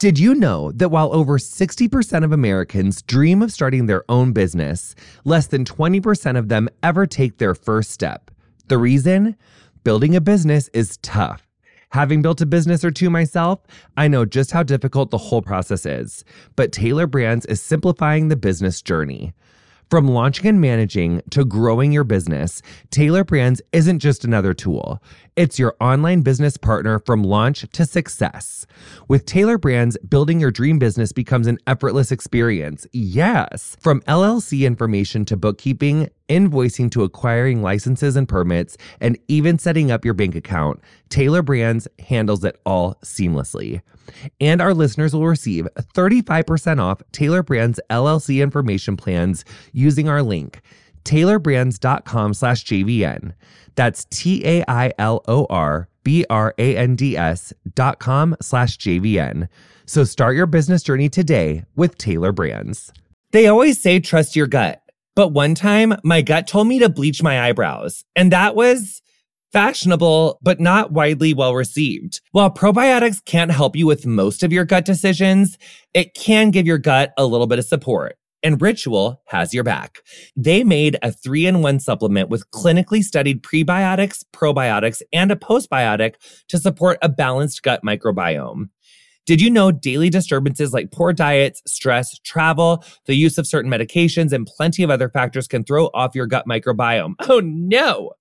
Did 0.00 0.18
you 0.18 0.34
know 0.34 0.72
that 0.72 0.88
while 0.88 1.12
over 1.12 1.36
60% 1.36 2.24
of 2.24 2.32
Americans 2.32 3.02
dream 3.02 3.42
of 3.42 3.52
starting 3.52 3.84
their 3.84 4.02
own 4.08 4.32
business, 4.32 4.94
less 5.26 5.46
than 5.46 5.66
20% 5.66 6.38
of 6.38 6.48
them 6.48 6.70
ever 6.82 7.06
take 7.06 7.36
their 7.36 7.54
first 7.54 7.90
step? 7.90 8.30
The 8.68 8.78
reason? 8.78 9.36
Building 9.84 10.16
a 10.16 10.22
business 10.22 10.70
is 10.72 10.96
tough. 11.02 11.49
Having 11.92 12.22
built 12.22 12.40
a 12.40 12.46
business 12.46 12.84
or 12.84 12.92
two 12.92 13.10
myself, 13.10 13.58
I 13.96 14.06
know 14.06 14.24
just 14.24 14.52
how 14.52 14.62
difficult 14.62 15.10
the 15.10 15.18
whole 15.18 15.42
process 15.42 15.84
is. 15.84 16.24
But 16.54 16.70
Tailor 16.70 17.08
Brands 17.08 17.46
is 17.46 17.60
simplifying 17.60 18.28
the 18.28 18.36
business 18.36 18.80
journey. 18.80 19.32
From 19.90 20.06
launching 20.06 20.46
and 20.46 20.60
managing 20.60 21.20
to 21.30 21.44
growing 21.44 21.90
your 21.90 22.04
business, 22.04 22.62
Tailor 22.90 23.24
Brands 23.24 23.60
isn't 23.72 23.98
just 23.98 24.24
another 24.24 24.54
tool. 24.54 25.02
It's 25.36 25.60
your 25.60 25.76
online 25.80 26.22
business 26.22 26.56
partner 26.56 26.98
from 26.98 27.22
launch 27.22 27.64
to 27.72 27.86
success. 27.86 28.66
With 29.06 29.26
Tailor 29.26 29.58
Brands, 29.58 29.96
building 29.98 30.40
your 30.40 30.50
dream 30.50 30.78
business 30.80 31.12
becomes 31.12 31.46
an 31.46 31.58
effortless 31.68 32.10
experience. 32.10 32.84
Yes. 32.92 33.76
From 33.80 34.00
LLC 34.02 34.66
information 34.66 35.24
to 35.26 35.36
bookkeeping, 35.36 36.08
invoicing 36.28 36.90
to 36.90 37.04
acquiring 37.04 37.62
licenses 37.62 38.16
and 38.16 38.28
permits, 38.28 38.76
and 39.00 39.16
even 39.28 39.58
setting 39.58 39.92
up 39.92 40.04
your 40.04 40.14
bank 40.14 40.34
account, 40.34 40.80
Tailor 41.10 41.42
Brands 41.42 41.86
handles 42.00 42.42
it 42.42 42.60
all 42.66 42.96
seamlessly. 43.04 43.82
And 44.40 44.60
our 44.60 44.74
listeners 44.74 45.14
will 45.14 45.28
receive 45.28 45.68
35% 45.94 46.80
off 46.80 47.02
Tailor 47.12 47.44
Brands 47.44 47.78
LLC 47.88 48.42
information 48.42 48.96
plans 48.96 49.44
using 49.72 50.08
our 50.08 50.24
link, 50.24 50.60
tailorbrands.com 51.04 52.34
slash 52.34 52.64
JVN. 52.64 53.32
That's 53.80 54.04
T 54.10 54.44
A 54.44 54.62
I 54.68 54.92
L 54.98 55.24
O 55.26 55.46
R 55.48 55.88
B 56.04 56.26
R 56.28 56.54
A 56.58 56.76
N 56.76 56.96
D 56.96 57.16
S 57.16 57.54
dot 57.74 57.98
com 57.98 58.36
slash 58.42 58.76
JVN. 58.76 59.48
So 59.86 60.04
start 60.04 60.36
your 60.36 60.44
business 60.44 60.82
journey 60.82 61.08
today 61.08 61.64
with 61.76 61.96
Tailor 61.96 62.32
Brands. 62.32 62.92
They 63.30 63.46
always 63.46 63.80
say 63.80 63.98
trust 63.98 64.36
your 64.36 64.48
gut. 64.48 64.82
But 65.16 65.28
one 65.28 65.54
time, 65.54 65.94
my 66.04 66.20
gut 66.20 66.46
told 66.46 66.66
me 66.66 66.78
to 66.80 66.90
bleach 66.90 67.22
my 67.22 67.40
eyebrows, 67.48 68.04
and 68.14 68.30
that 68.32 68.54
was 68.54 69.00
fashionable, 69.50 70.40
but 70.42 70.60
not 70.60 70.92
widely 70.92 71.32
well 71.32 71.54
received. 71.54 72.20
While 72.32 72.50
probiotics 72.50 73.24
can't 73.24 73.50
help 73.50 73.76
you 73.76 73.86
with 73.86 74.04
most 74.04 74.42
of 74.42 74.52
your 74.52 74.66
gut 74.66 74.84
decisions, 74.84 75.56
it 75.94 76.12
can 76.12 76.50
give 76.50 76.66
your 76.66 76.76
gut 76.76 77.14
a 77.16 77.24
little 77.24 77.46
bit 77.46 77.58
of 77.58 77.64
support. 77.64 78.18
And 78.42 78.60
Ritual 78.60 79.22
has 79.26 79.52
your 79.52 79.64
back. 79.64 79.98
They 80.34 80.64
made 80.64 80.98
a 81.02 81.12
three 81.12 81.46
in 81.46 81.62
one 81.62 81.78
supplement 81.78 82.30
with 82.30 82.50
clinically 82.50 83.02
studied 83.02 83.42
prebiotics, 83.42 84.24
probiotics, 84.32 85.02
and 85.12 85.30
a 85.30 85.36
postbiotic 85.36 86.14
to 86.48 86.58
support 86.58 86.98
a 87.02 87.08
balanced 87.08 87.62
gut 87.62 87.82
microbiome. 87.84 88.70
Did 89.26 89.40
you 89.40 89.50
know 89.50 89.70
daily 89.70 90.10
disturbances 90.10 90.72
like 90.72 90.90
poor 90.90 91.12
diets, 91.12 91.62
stress, 91.66 92.18
travel, 92.20 92.84
the 93.06 93.14
use 93.14 93.38
of 93.38 93.46
certain 93.46 93.70
medications, 93.70 94.32
and 94.32 94.46
plenty 94.46 94.82
of 94.82 94.90
other 94.90 95.08
factors 95.08 95.46
can 95.46 95.62
throw 95.62 95.86
off 95.94 96.14
your 96.14 96.26
gut 96.26 96.46
microbiome? 96.48 97.14
Oh 97.28 97.40
no! 97.40 98.12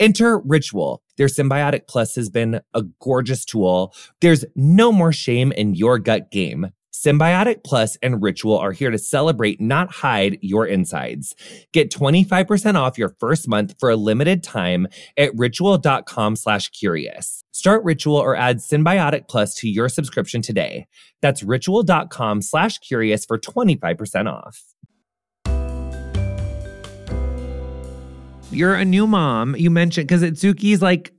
Enter 0.00 0.38
Ritual. 0.38 1.02
Their 1.16 1.26
Synbiotic 1.26 1.86
Plus 1.86 2.14
has 2.16 2.28
been 2.28 2.60
a 2.74 2.82
gorgeous 3.00 3.44
tool. 3.44 3.94
There's 4.20 4.44
no 4.56 4.90
more 4.90 5.12
shame 5.12 5.52
in 5.52 5.74
your 5.74 5.98
gut 5.98 6.30
game. 6.30 6.68
Synbiotic 6.98 7.62
Plus 7.62 7.96
and 8.02 8.20
Ritual 8.20 8.58
are 8.58 8.72
here 8.72 8.90
to 8.90 8.98
celebrate, 8.98 9.60
not 9.60 9.92
hide 9.92 10.36
your 10.42 10.66
insides. 10.66 11.36
Get 11.72 11.92
25% 11.92 12.74
off 12.74 12.98
your 12.98 13.14
first 13.20 13.46
month 13.46 13.76
for 13.78 13.88
a 13.88 13.94
limited 13.94 14.42
time 14.42 14.88
at 15.16 15.30
ritual.com 15.36 16.34
slash 16.34 16.70
curious. 16.70 17.44
Start 17.52 17.84
Ritual 17.84 18.16
or 18.16 18.34
add 18.34 18.58
Synbiotic 18.58 19.28
Plus 19.28 19.54
to 19.56 19.68
your 19.68 19.88
subscription 19.88 20.42
today. 20.42 20.88
That's 21.22 21.44
ritual.com 21.44 22.42
slash 22.42 22.78
curious 22.78 23.24
for 23.24 23.38
25% 23.38 24.32
off. 24.32 24.64
You're 28.50 28.74
a 28.74 28.84
new 28.84 29.06
mom. 29.06 29.54
You 29.54 29.70
mentioned 29.70 30.08
because 30.08 30.22
Itsuki's 30.22 30.82
like 30.82 31.12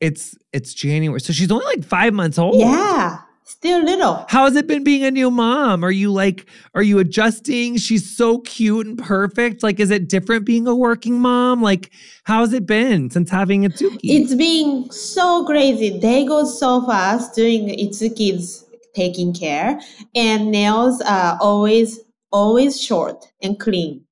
it's 0.00 0.34
it's 0.54 0.72
January. 0.72 1.20
So 1.20 1.34
she's 1.34 1.50
only 1.50 1.66
like 1.66 1.84
five 1.84 2.14
months 2.14 2.38
old. 2.38 2.56
Yeah. 2.56 3.18
Still 3.46 3.84
little. 3.84 4.24
How 4.30 4.44
has 4.44 4.56
it 4.56 4.66
been 4.66 4.84
being 4.84 5.04
a 5.04 5.10
new 5.10 5.30
mom? 5.30 5.84
Are 5.84 5.90
you 5.90 6.10
like, 6.10 6.46
are 6.74 6.82
you 6.82 6.98
adjusting? 6.98 7.76
She's 7.76 8.16
so 8.16 8.38
cute 8.38 8.86
and 8.86 8.98
perfect. 8.98 9.62
Like, 9.62 9.78
is 9.80 9.90
it 9.90 10.08
different 10.08 10.46
being 10.46 10.66
a 10.66 10.74
working 10.74 11.20
mom? 11.20 11.60
Like, 11.60 11.92
how's 12.24 12.54
it 12.54 12.64
been 12.66 13.10
since 13.10 13.28
having 13.28 13.64
Itsuki? 13.64 14.00
It's 14.02 14.34
been 14.34 14.90
so 14.90 15.44
crazy. 15.44 15.98
They 15.98 16.24
go 16.24 16.46
so 16.46 16.86
fast 16.86 17.34
doing 17.34 17.68
Itsuki's 17.68 18.64
taking 18.94 19.34
care, 19.34 19.78
and 20.14 20.50
nails 20.50 21.02
are 21.02 21.36
always 21.38 22.00
always 22.32 22.80
short 22.80 23.26
and 23.42 23.60
clean. 23.60 24.04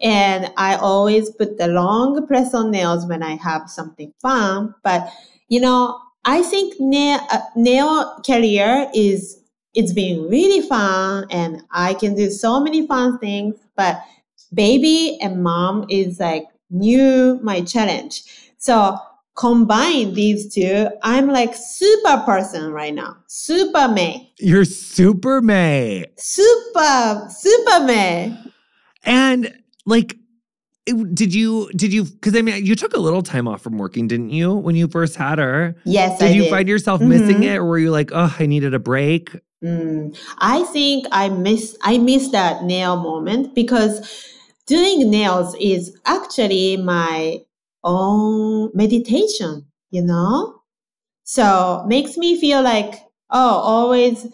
And 0.00 0.50
I 0.56 0.76
always 0.76 1.30
put 1.30 1.58
the 1.58 1.68
long 1.68 2.26
press 2.26 2.54
on 2.54 2.70
nails 2.70 3.06
when 3.06 3.22
I 3.22 3.36
have 3.36 3.68
something 3.68 4.14
fun. 4.22 4.74
But 4.82 5.12
you 5.48 5.60
know, 5.60 6.00
I 6.24 6.42
think 6.42 6.74
nail, 6.78 7.20
uh, 7.30 7.40
nail 7.56 8.20
career 8.26 8.90
is 8.94 9.40
it's 9.74 9.92
been 9.92 10.28
really 10.28 10.66
fun, 10.66 11.26
and 11.30 11.62
I 11.70 11.94
can 11.94 12.14
do 12.14 12.30
so 12.30 12.60
many 12.60 12.86
fun 12.86 13.18
things. 13.18 13.54
But 13.76 14.02
baby 14.52 15.18
and 15.20 15.42
mom 15.42 15.86
is 15.88 16.18
like 16.18 16.46
new 16.70 17.38
my 17.42 17.62
challenge. 17.62 18.24
So 18.58 18.96
combine 19.38 20.14
these 20.14 20.52
two, 20.52 20.88
I'm 21.02 21.28
like 21.28 21.54
super 21.54 22.22
person 22.26 22.72
right 22.72 22.92
now. 22.92 23.16
Super 23.28 23.86
Mei. 23.88 24.32
You're 24.38 24.64
super 24.64 25.40
Mei. 25.40 26.06
Super, 26.16 27.28
super 27.30 27.84
me. 27.84 28.36
And 29.04 29.62
like, 29.86 30.16
it- 30.88 31.14
did 31.14 31.34
you, 31.34 31.70
did 31.76 31.92
you, 31.92 32.04
because 32.04 32.34
I 32.36 32.42
mean, 32.42 32.64
you 32.64 32.74
took 32.74 32.94
a 32.94 33.00
little 33.00 33.22
time 33.22 33.46
off 33.46 33.62
from 33.62 33.78
working, 33.78 34.08
didn't 34.08 34.30
you, 34.30 34.54
when 34.54 34.74
you 34.76 34.88
first 34.88 35.16
had 35.16 35.38
her? 35.38 35.76
Yes, 35.84 36.18
Did 36.18 36.30
I 36.30 36.32
you 36.34 36.42
did. 36.42 36.50
find 36.50 36.68
yourself 36.68 37.00
missing 37.00 37.42
Mhm. 37.42 37.54
it 37.54 37.56
or 37.58 37.64
were 37.64 37.78
you 37.78 37.90
like, 37.90 38.10
oh, 38.12 38.34
I 38.38 38.46
needed 38.46 38.74
a 38.74 38.78
break? 38.78 39.30
Mm, 39.64 40.16
I 40.38 40.62
think 40.64 41.06
I 41.10 41.28
miss 41.30 41.76
I 41.82 41.98
miss 41.98 42.28
that 42.30 42.62
nail 42.62 42.96
moment 42.96 43.56
because 43.56 44.06
doing 44.66 45.10
nails 45.10 45.56
is 45.60 45.96
actually 46.06 46.76
my 46.76 47.38
own 47.82 48.70
meditation, 48.74 49.66
you 49.90 50.02
know? 50.02 50.62
So 51.24 51.84
makes 51.88 52.16
me 52.16 52.40
feel 52.40 52.62
like, 52.62 52.94
oh, 53.30 53.56
always 53.74 54.28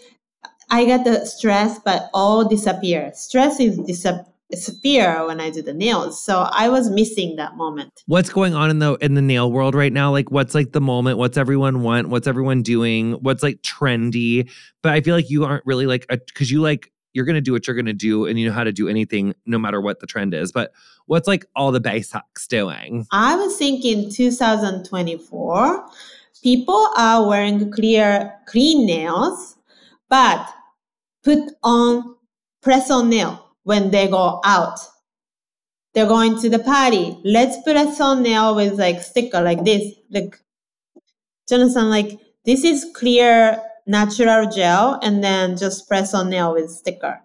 I 0.70 0.84
got 0.84 1.04
the 1.04 1.24
stress, 1.24 1.78
but 1.78 2.10
all 2.12 2.44
disappear. 2.46 3.10
Stress 3.14 3.60
is 3.60 3.78
disap- 3.78 4.26
disappear 4.50 5.26
when 5.26 5.40
I 5.40 5.50
do 5.50 5.62
the 5.62 5.74
nails. 5.74 6.22
So 6.22 6.48
I 6.50 6.68
was 6.68 6.90
missing 6.90 7.36
that 7.36 7.56
moment. 7.56 8.02
What's 8.06 8.30
going 8.30 8.54
on 8.54 8.70
in 8.70 8.78
the 8.78 8.94
in 8.96 9.14
the 9.14 9.22
nail 9.22 9.50
world 9.50 9.74
right 9.74 9.92
now? 9.92 10.10
Like 10.10 10.30
what's 10.30 10.54
like 10.54 10.72
the 10.72 10.80
moment? 10.80 11.18
What's 11.18 11.36
everyone 11.36 11.82
want? 11.82 12.08
What's 12.08 12.26
everyone 12.26 12.62
doing? 12.62 13.12
What's 13.14 13.42
like 13.42 13.62
trendy? 13.62 14.50
But 14.82 14.92
I 14.92 15.00
feel 15.00 15.14
like 15.14 15.30
you 15.30 15.44
aren't 15.44 15.64
really 15.66 15.86
like 15.86 16.06
a 16.10 16.18
because 16.18 16.50
you 16.50 16.60
like 16.60 16.92
you're 17.12 17.24
gonna 17.24 17.40
do 17.40 17.52
what 17.52 17.66
you're 17.66 17.76
gonna 17.76 17.92
do 17.92 18.26
and 18.26 18.38
you 18.38 18.46
know 18.46 18.52
how 18.52 18.64
to 18.64 18.72
do 18.72 18.88
anything 18.88 19.34
no 19.46 19.58
matter 19.58 19.80
what 19.80 20.00
the 20.00 20.06
trend 20.06 20.34
is. 20.34 20.52
But 20.52 20.72
what's 21.06 21.28
like 21.28 21.46
all 21.56 21.72
the 21.72 21.80
basics 21.80 22.46
doing? 22.46 23.06
I 23.12 23.36
was 23.36 23.56
thinking 23.56 24.10
2024, 24.10 25.86
people 26.42 26.88
are 26.96 27.26
wearing 27.26 27.70
clear, 27.70 28.34
clean 28.46 28.86
nails, 28.86 29.56
but 30.08 30.52
put 31.22 31.38
on 31.62 32.16
press 32.60 32.90
on 32.90 33.08
nail 33.08 33.43
when 33.64 33.90
they 33.90 34.08
go 34.08 34.40
out. 34.44 34.78
They're 35.94 36.06
going 36.06 36.40
to 36.40 36.48
the 36.48 36.58
party. 36.58 37.18
Let's 37.24 37.56
put 37.62 37.76
a 37.76 38.20
nail 38.20 38.56
with 38.56 38.78
like 38.78 39.02
sticker 39.02 39.40
like 39.40 39.64
this. 39.64 39.92
Like 40.10 40.38
Jonathan, 41.48 41.90
like 41.90 42.18
this 42.44 42.64
is 42.64 42.86
clear 42.94 43.60
natural 43.86 44.50
gel 44.50 44.98
and 45.02 45.22
then 45.22 45.56
just 45.56 45.88
press 45.88 46.14
on 46.14 46.30
nail 46.30 46.54
with 46.54 46.70
sticker. 46.70 47.20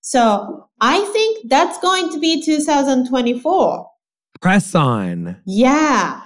So 0.00 0.68
I 0.80 1.04
think 1.06 1.48
that's 1.48 1.78
going 1.78 2.10
to 2.12 2.18
be 2.18 2.42
2024. 2.42 3.90
Press 4.40 4.74
on. 4.74 5.40
Yeah. 5.46 6.20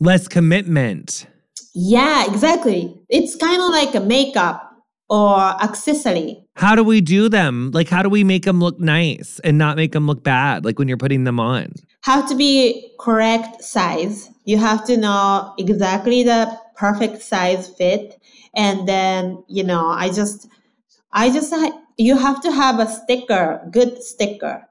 Less 0.00 0.28
commitment. 0.28 1.26
Yeah, 1.74 2.24
exactly. 2.26 2.94
It's 3.08 3.36
kind 3.36 3.60
of 3.60 3.68
like 3.70 3.94
a 3.94 4.00
makeup 4.00 4.72
or 5.10 5.38
accessory. 5.38 6.45
How 6.56 6.74
do 6.74 6.82
we 6.82 7.02
do 7.02 7.28
them? 7.28 7.70
Like, 7.72 7.88
how 7.88 8.02
do 8.02 8.08
we 8.08 8.24
make 8.24 8.44
them 8.44 8.60
look 8.60 8.80
nice 8.80 9.38
and 9.44 9.58
not 9.58 9.76
make 9.76 9.92
them 9.92 10.06
look 10.06 10.24
bad? 10.24 10.64
Like 10.64 10.78
when 10.78 10.88
you're 10.88 10.96
putting 10.96 11.24
them 11.24 11.38
on. 11.38 11.74
Have 12.02 12.26
to 12.30 12.34
be 12.34 12.92
correct 12.98 13.62
size. 13.62 14.30
You 14.44 14.56
have 14.56 14.84
to 14.86 14.96
know 14.96 15.52
exactly 15.58 16.22
the 16.22 16.58
perfect 16.74 17.20
size 17.20 17.68
fit. 17.68 18.18
And 18.54 18.88
then, 18.88 19.44
you 19.48 19.64
know, 19.64 19.88
I 19.88 20.08
just, 20.08 20.48
I 21.12 21.30
just, 21.30 21.52
you 21.98 22.16
have 22.16 22.40
to 22.42 22.50
have 22.50 22.80
a 22.80 22.88
sticker, 22.88 23.60
good 23.70 24.02
sticker. 24.02 24.66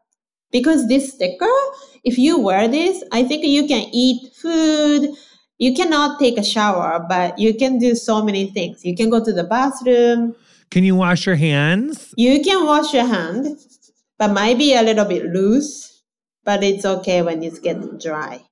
Because 0.52 0.88
this 0.88 1.14
sticker, 1.14 1.54
if 2.04 2.18
you 2.18 2.40
wear 2.40 2.68
this, 2.68 3.04
I 3.12 3.24
think 3.24 3.44
you 3.44 3.68
can 3.68 3.90
eat 3.92 4.34
food, 4.34 5.10
you 5.60 5.76
cannot 5.76 6.20
take 6.20 6.38
a 6.40 6.44
shower, 6.44 7.06
but 7.08 7.38
you 7.38 7.54
can 7.54 7.78
do 7.78 7.94
so 7.94 8.24
many 8.24 8.50
things. 8.50 8.84
You 8.84 8.96
can 8.96 9.10
go 9.12 9.24
to 9.24 9.32
the 9.32 9.44
bathroom. 9.44 10.36
Can 10.72 10.84
you 10.84 10.96
wash 10.96 11.26
your 11.26 11.36
hands? 11.36 12.14
You 12.18 12.42
can 12.44 12.66
wash 12.66 12.94
your 12.94 13.06
hand, 13.06 13.58
but 14.18 14.34
might 14.34 14.58
be 14.58 14.76
a 14.76 14.82
little 14.82 15.06
bit 15.06 15.26
loose, 15.26 16.04
but 16.44 16.64
it's 16.64 16.86
okay 16.86 17.22
when 17.22 17.44
it's 17.44 17.60
getting 17.60 17.98
dry. 17.98 18.44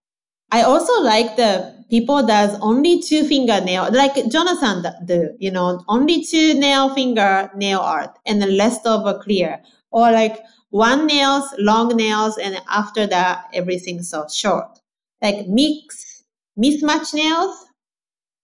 I 0.51 0.61
also 0.61 1.01
like 1.01 1.35
the 1.35 1.83
people 1.89 2.25
that's 2.25 2.55
only 2.61 3.01
two 3.01 3.23
fingernail, 3.23 3.91
like 3.91 4.13
Jonathan 4.29 4.85
do, 5.05 5.35
you 5.39 5.49
know, 5.49 5.83
only 5.87 6.23
two 6.23 6.53
nail 6.53 6.93
finger 6.93 7.49
nail 7.55 7.79
art 7.79 8.17
and 8.25 8.41
the 8.41 8.55
rest 8.57 8.85
of 8.85 9.05
a 9.05 9.17
clear. 9.19 9.61
Or 9.91 10.11
like 10.11 10.39
one 10.69 11.07
nails, 11.07 11.45
long 11.57 11.95
nails, 11.95 12.37
and 12.37 12.61
after 12.69 13.07
that, 13.07 13.45
everything 13.53 14.01
so 14.03 14.27
short. 14.31 14.79
Like 15.21 15.47
mix 15.47 16.23
mismatch 16.57 17.13
nails. 17.13 17.65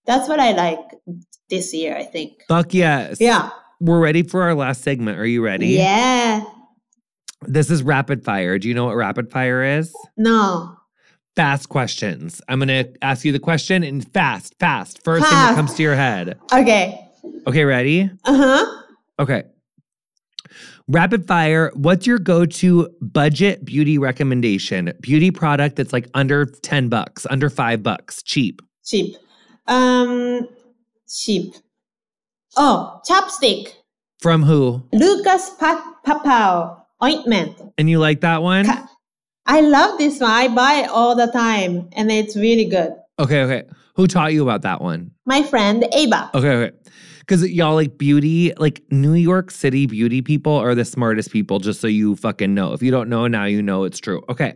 That's 0.06 0.28
what 0.28 0.40
I 0.40 0.52
like 0.54 0.80
this 1.50 1.74
year, 1.74 1.96
I 1.96 2.04
think. 2.04 2.44
Fuck 2.48 2.74
yes. 2.74 3.20
Yeah. 3.20 3.50
We're 3.80 4.00
ready 4.00 4.24
for 4.24 4.44
our 4.44 4.54
last 4.54 4.84
segment. 4.84 5.20
Are 5.20 5.26
you 5.26 5.44
ready? 5.44 5.68
Yeah. 5.68 6.44
This 7.44 7.70
is 7.70 7.84
rapid 7.84 8.24
fire. 8.24 8.58
Do 8.60 8.68
you 8.68 8.74
know 8.74 8.86
what 8.86 8.96
rapid 8.96 9.32
fire 9.32 9.64
is? 9.64 9.94
No. 10.18 10.76
Fast 11.36 11.70
questions. 11.70 12.42
I'm 12.50 12.60
going 12.60 12.68
to 12.68 12.92
ask 13.02 13.24
you 13.24 13.32
the 13.32 13.40
question 13.40 13.84
in 13.84 14.02
fast, 14.02 14.56
fast. 14.60 15.04
First 15.04 15.24
fast. 15.24 15.32
thing 15.32 15.40
that 15.48 15.56
comes 15.56 15.74
to 15.76 15.84
your 15.84 15.96
head. 15.96 16.38
Okay. 16.52 17.00
Okay, 17.48 17.64
ready? 17.64 18.10
Uh 18.26 18.36
huh. 18.36 18.84
Okay. 19.20 19.44
Rapid 20.90 21.28
fire, 21.28 21.72
what's 21.76 22.08
your 22.08 22.18
go-to 22.18 22.90
budget 23.00 23.64
beauty 23.64 24.00
recommendation? 24.00 24.92
Beauty 25.02 25.30
product 25.30 25.76
that's 25.76 25.94
like 25.94 26.10
under 26.16 26.46
10 26.48 26.90
bucks, 26.90 27.28
under 27.30 27.50
5 27.50 27.84
bucks, 27.84 28.24
cheap. 28.24 28.62
Cheap. 28.84 29.16
Um 29.68 30.48
cheap. 31.10 31.54
Oh, 32.56 33.02
chapstick. 33.08 33.74
From 34.22 34.44
who? 34.44 34.84
Lucas 34.94 35.52
Papaw 35.60 36.78
ointment. 37.04 37.56
And 37.78 37.90
you 37.90 38.00
like 38.00 38.22
that 38.22 38.42
one? 38.42 38.66
I 39.46 39.62
love 39.62 39.98
this 39.98 40.20
one. 40.20 40.30
I 40.30 40.48
buy 40.48 40.74
it 40.84 40.90
all 40.90 41.16
the 41.16 41.28
time 41.28 41.90
and 41.94 42.12
it's 42.12 42.36
really 42.36 42.66
good. 42.66 42.94
Okay, 43.18 43.42
okay. 43.44 43.64
Who 43.96 44.08
taught 44.08 44.34
you 44.34 44.44
about 44.44 44.62
that 44.62 44.82
one? 44.82 45.12
My 45.26 45.44
friend 45.44 45.86
Ava. 45.94 46.30
Okay, 46.34 46.50
okay 46.50 46.76
because 47.30 47.48
y'all 47.48 47.76
like 47.76 47.96
beauty, 48.00 48.52
like 48.58 48.82
New 48.90 49.14
York 49.14 49.52
City 49.52 49.86
beauty 49.86 50.20
people 50.20 50.56
are 50.56 50.74
the 50.74 50.84
smartest 50.84 51.32
people, 51.32 51.60
just 51.60 51.80
so 51.80 51.86
you 51.86 52.16
fucking 52.16 52.56
know. 52.56 52.74
If 52.74 52.82
you 52.82 52.90
don't 52.90 53.08
know 53.08 53.28
now, 53.28 53.46
you 53.46 53.62
know 53.62 53.84
it's 53.84 54.00
true. 54.00 54.24
Okay. 54.30 54.56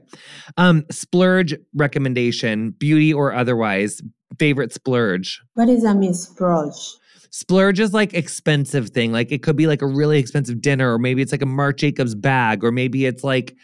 Um, 0.58 0.84
splurge 0.90 1.54
recommendation, 1.76 2.72
beauty 2.72 3.14
or 3.14 3.32
otherwise, 3.32 4.02
favorite 4.40 4.74
splurge. 4.74 5.42
What 5.54 5.66
does 5.66 5.84
that 5.84 5.96
mean, 5.96 6.14
splurge? 6.14 6.76
Splurge 7.32 7.80
is 7.80 7.94
like 7.94 8.14
expensive 8.14 8.90
thing. 8.90 9.12
Like 9.12 9.32
it 9.32 9.42
could 9.42 9.56
be 9.56 9.68
like 9.68 9.82
a 9.82 9.88
really 9.88 10.20
expensive 10.20 10.62
dinner, 10.62 10.94
or 10.94 11.00
maybe 11.00 11.22
it's 11.22 11.32
like 11.32 11.42
a 11.42 11.48
Marc 11.48 11.78
Jacobs 11.78 12.16
bag, 12.16 12.64
or 12.64 12.72
maybe 12.72 13.06
it's 13.06 13.24
like 13.24 13.56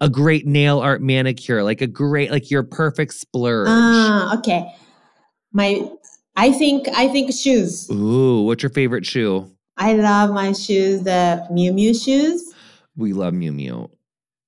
a 0.00 0.08
great 0.08 0.46
nail 0.46 0.80
art 0.80 1.00
manicure, 1.00 1.62
like 1.62 1.80
a 1.80 1.86
great, 1.86 2.30
like 2.30 2.50
your 2.50 2.64
perfect 2.64 3.14
splurge. 3.14 3.68
Ah, 3.70 4.36
okay. 4.38 4.74
My 5.52 5.88
I 6.36 6.52
think 6.52 6.88
I 6.88 7.08
think 7.08 7.32
shoes. 7.32 7.88
Ooh, 7.90 8.42
what's 8.42 8.62
your 8.62 8.70
favorite 8.70 9.06
shoe? 9.06 9.50
I 9.76 9.94
love 9.94 10.30
my 10.30 10.52
shoes, 10.52 11.02
the 11.02 11.46
Miu 11.52 11.72
Miu 11.72 11.94
shoes. 12.00 12.52
We 12.96 13.12
love 13.12 13.34
Miu 13.34 13.52
Miu. 13.52 13.90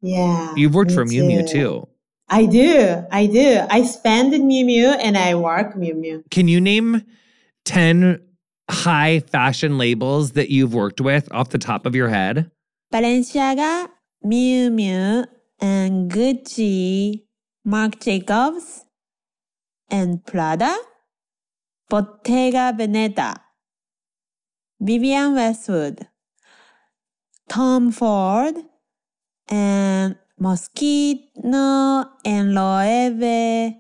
Yeah. 0.03 0.55
You've 0.57 0.75
worked 0.75 0.93
for 0.93 1.05
Miu 1.05 1.23
Miu 1.23 1.49
too. 1.49 1.89
I 2.29 2.47
do. 2.47 3.05
I 3.11 3.27
do. 3.27 3.61
I 3.69 3.83
spend 3.85 4.35
in 4.35 4.49
Miu 4.49 4.65
Miu 4.65 4.97
and 5.01 5.17
I 5.17 5.35
work 5.35 5.75
Miu 5.75 5.95
Miu. 5.95 6.23
Can 6.31 6.49
you 6.49 6.61
name 6.61 7.03
10 7.65 8.21
high 8.71 9.21
fashion 9.21 9.77
labels 9.79 10.33
that 10.33 10.51
you've 10.51 10.75
worked 10.75 11.01
with 11.01 11.31
off 11.33 11.51
the 11.51 11.59
top 11.59 11.87
of 11.87 11.95
your 11.95 12.09
head? 12.09 12.51
Balenciaga, 12.93 13.89
Miu 14.25 14.71
Miu, 14.71 15.27
and 15.61 16.11
Gucci, 16.11 17.25
Marc 17.65 18.01
Jacobs, 18.01 18.85
and 19.91 20.25
Prada. 20.25 20.77
Bottega 21.91 22.75
Veneta, 22.77 23.37
Vivienne 24.81 25.35
Westwood, 25.35 26.09
Tom 27.49 27.93
Ford, 27.93 28.55
and 29.49 30.17
Moschino 30.45 32.07
and 32.27 32.53
Loewe, 32.53 33.75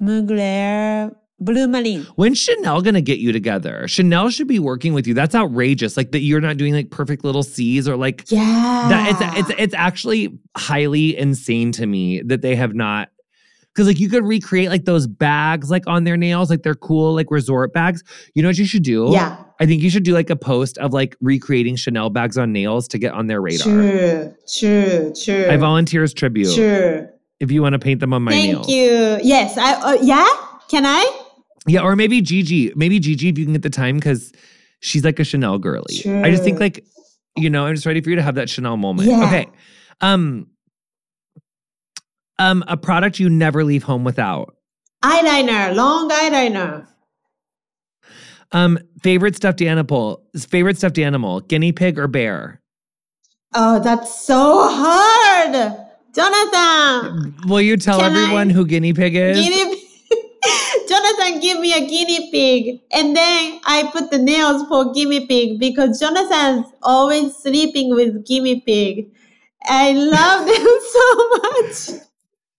Mugler, 0.00 1.14
Blumarine. 1.42 2.06
When's 2.16 2.38
Chanel 2.38 2.80
gonna 2.80 3.02
get 3.02 3.18
you 3.18 3.30
together? 3.30 3.86
Chanel 3.86 4.30
should 4.30 4.48
be 4.48 4.58
working 4.58 4.94
with 4.94 5.06
you. 5.06 5.12
That's 5.12 5.34
outrageous. 5.34 5.98
Like 5.98 6.12
that 6.12 6.20
you're 6.20 6.40
not 6.40 6.56
doing 6.56 6.72
like 6.72 6.90
perfect 6.90 7.24
little 7.24 7.42
C's 7.42 7.86
or 7.86 7.96
like 7.96 8.24
yeah. 8.30 8.86
That 8.88 9.10
it's 9.10 9.50
it's 9.50 9.60
it's 9.60 9.74
actually 9.74 10.38
highly 10.56 11.16
insane 11.16 11.72
to 11.72 11.86
me 11.86 12.22
that 12.22 12.40
they 12.40 12.56
have 12.56 12.74
not 12.74 13.09
because 13.74 13.86
like 13.86 14.00
you 14.00 14.08
could 14.08 14.24
recreate 14.24 14.68
like 14.68 14.84
those 14.84 15.06
bags 15.06 15.70
like 15.70 15.86
on 15.86 16.04
their 16.04 16.16
nails, 16.16 16.50
like 16.50 16.62
they're 16.62 16.74
cool 16.74 17.14
like 17.14 17.30
resort 17.30 17.72
bags. 17.72 18.02
You 18.34 18.42
know 18.42 18.48
what 18.48 18.58
you 18.58 18.64
should 18.64 18.82
do? 18.82 19.10
Yeah. 19.12 19.42
I 19.60 19.66
think 19.66 19.82
you 19.82 19.90
should 19.90 20.02
do 20.02 20.14
like 20.14 20.30
a 20.30 20.36
post 20.36 20.78
of 20.78 20.92
like 20.92 21.16
recreating 21.20 21.76
Chanel 21.76 22.10
bags 22.10 22.38
on 22.38 22.52
nails 22.52 22.88
to 22.88 22.98
get 22.98 23.12
on 23.12 23.26
their 23.26 23.40
radar. 23.40 23.66
True, 23.66 24.34
true, 24.52 25.12
true. 25.22 25.48
I 25.48 25.56
volunteer 25.56 26.02
as 26.02 26.14
tribute. 26.14 26.54
True. 26.54 27.08
If 27.40 27.50
you 27.50 27.62
want 27.62 27.74
to 27.74 27.78
paint 27.78 28.00
them 28.00 28.12
on 28.12 28.22
my 28.22 28.32
Thank 28.32 28.52
nails. 28.52 28.66
Thank 28.66 28.76
you. 28.76 29.18
Yes. 29.28 29.56
I. 29.56 29.74
Uh, 29.74 29.98
yeah. 30.02 30.26
Can 30.68 30.86
I? 30.86 31.24
Yeah, 31.66 31.80
or 31.80 31.94
maybe 31.96 32.20
Gigi. 32.22 32.72
Maybe 32.74 32.98
Gigi 32.98 33.28
if 33.28 33.38
you 33.38 33.44
can 33.44 33.52
get 33.52 33.62
the 33.62 33.70
time 33.70 33.96
because 33.96 34.32
she's 34.80 35.04
like 35.04 35.18
a 35.18 35.24
Chanel 35.24 35.58
girly. 35.58 35.98
True. 35.98 36.22
I 36.22 36.30
just 36.30 36.42
think 36.42 36.58
like, 36.58 36.84
you 37.36 37.50
know, 37.50 37.66
I'm 37.66 37.74
just 37.74 37.86
ready 37.86 38.00
for 38.00 38.10
you 38.10 38.16
to 38.16 38.22
have 38.22 38.36
that 38.36 38.48
Chanel 38.48 38.76
moment. 38.76 39.08
Yeah. 39.08 39.26
Okay. 39.26 39.46
Um, 40.00 40.48
um, 42.40 42.64
a 42.66 42.76
product 42.76 43.20
you 43.20 43.28
never 43.28 43.62
leave 43.62 43.84
home 43.84 44.02
without. 44.02 44.56
Eyeliner, 45.04 45.74
long 45.76 46.10
eyeliner. 46.10 46.86
Um, 48.52 48.78
favorite 49.02 49.36
stuffed 49.36 49.62
animal. 49.62 50.24
Favorite 50.36 50.78
stuffed 50.78 50.98
animal, 50.98 51.40
guinea 51.40 51.72
pig 51.72 51.98
or 51.98 52.08
bear? 52.08 52.60
Oh, 53.54 53.78
that's 53.80 54.24
so 54.24 54.68
hard. 54.68 55.76
Jonathan. 56.14 57.34
Will 57.46 57.60
you 57.60 57.76
tell 57.76 58.00
everyone 58.00 58.50
I? 58.50 58.52
who 58.52 58.66
guinea 58.66 58.92
pig 58.92 59.14
is? 59.14 59.38
Guinea 59.38 59.76
Jonathan 60.88 61.40
give 61.40 61.60
me 61.60 61.72
a 61.74 61.86
guinea 61.86 62.30
pig 62.30 62.80
and 62.92 63.14
then 63.14 63.60
I 63.64 63.88
put 63.92 64.10
the 64.10 64.18
nails 64.18 64.66
for 64.66 64.92
guinea 64.92 65.26
pig 65.26 65.60
because 65.60 66.00
Jonathan's 66.00 66.66
always 66.82 67.36
sleeping 67.36 67.94
with 67.94 68.26
guinea 68.26 68.60
pig. 68.60 69.12
I 69.64 69.92
love 69.92 70.46
them 71.86 71.90
so 71.90 71.96
much. 71.98 72.09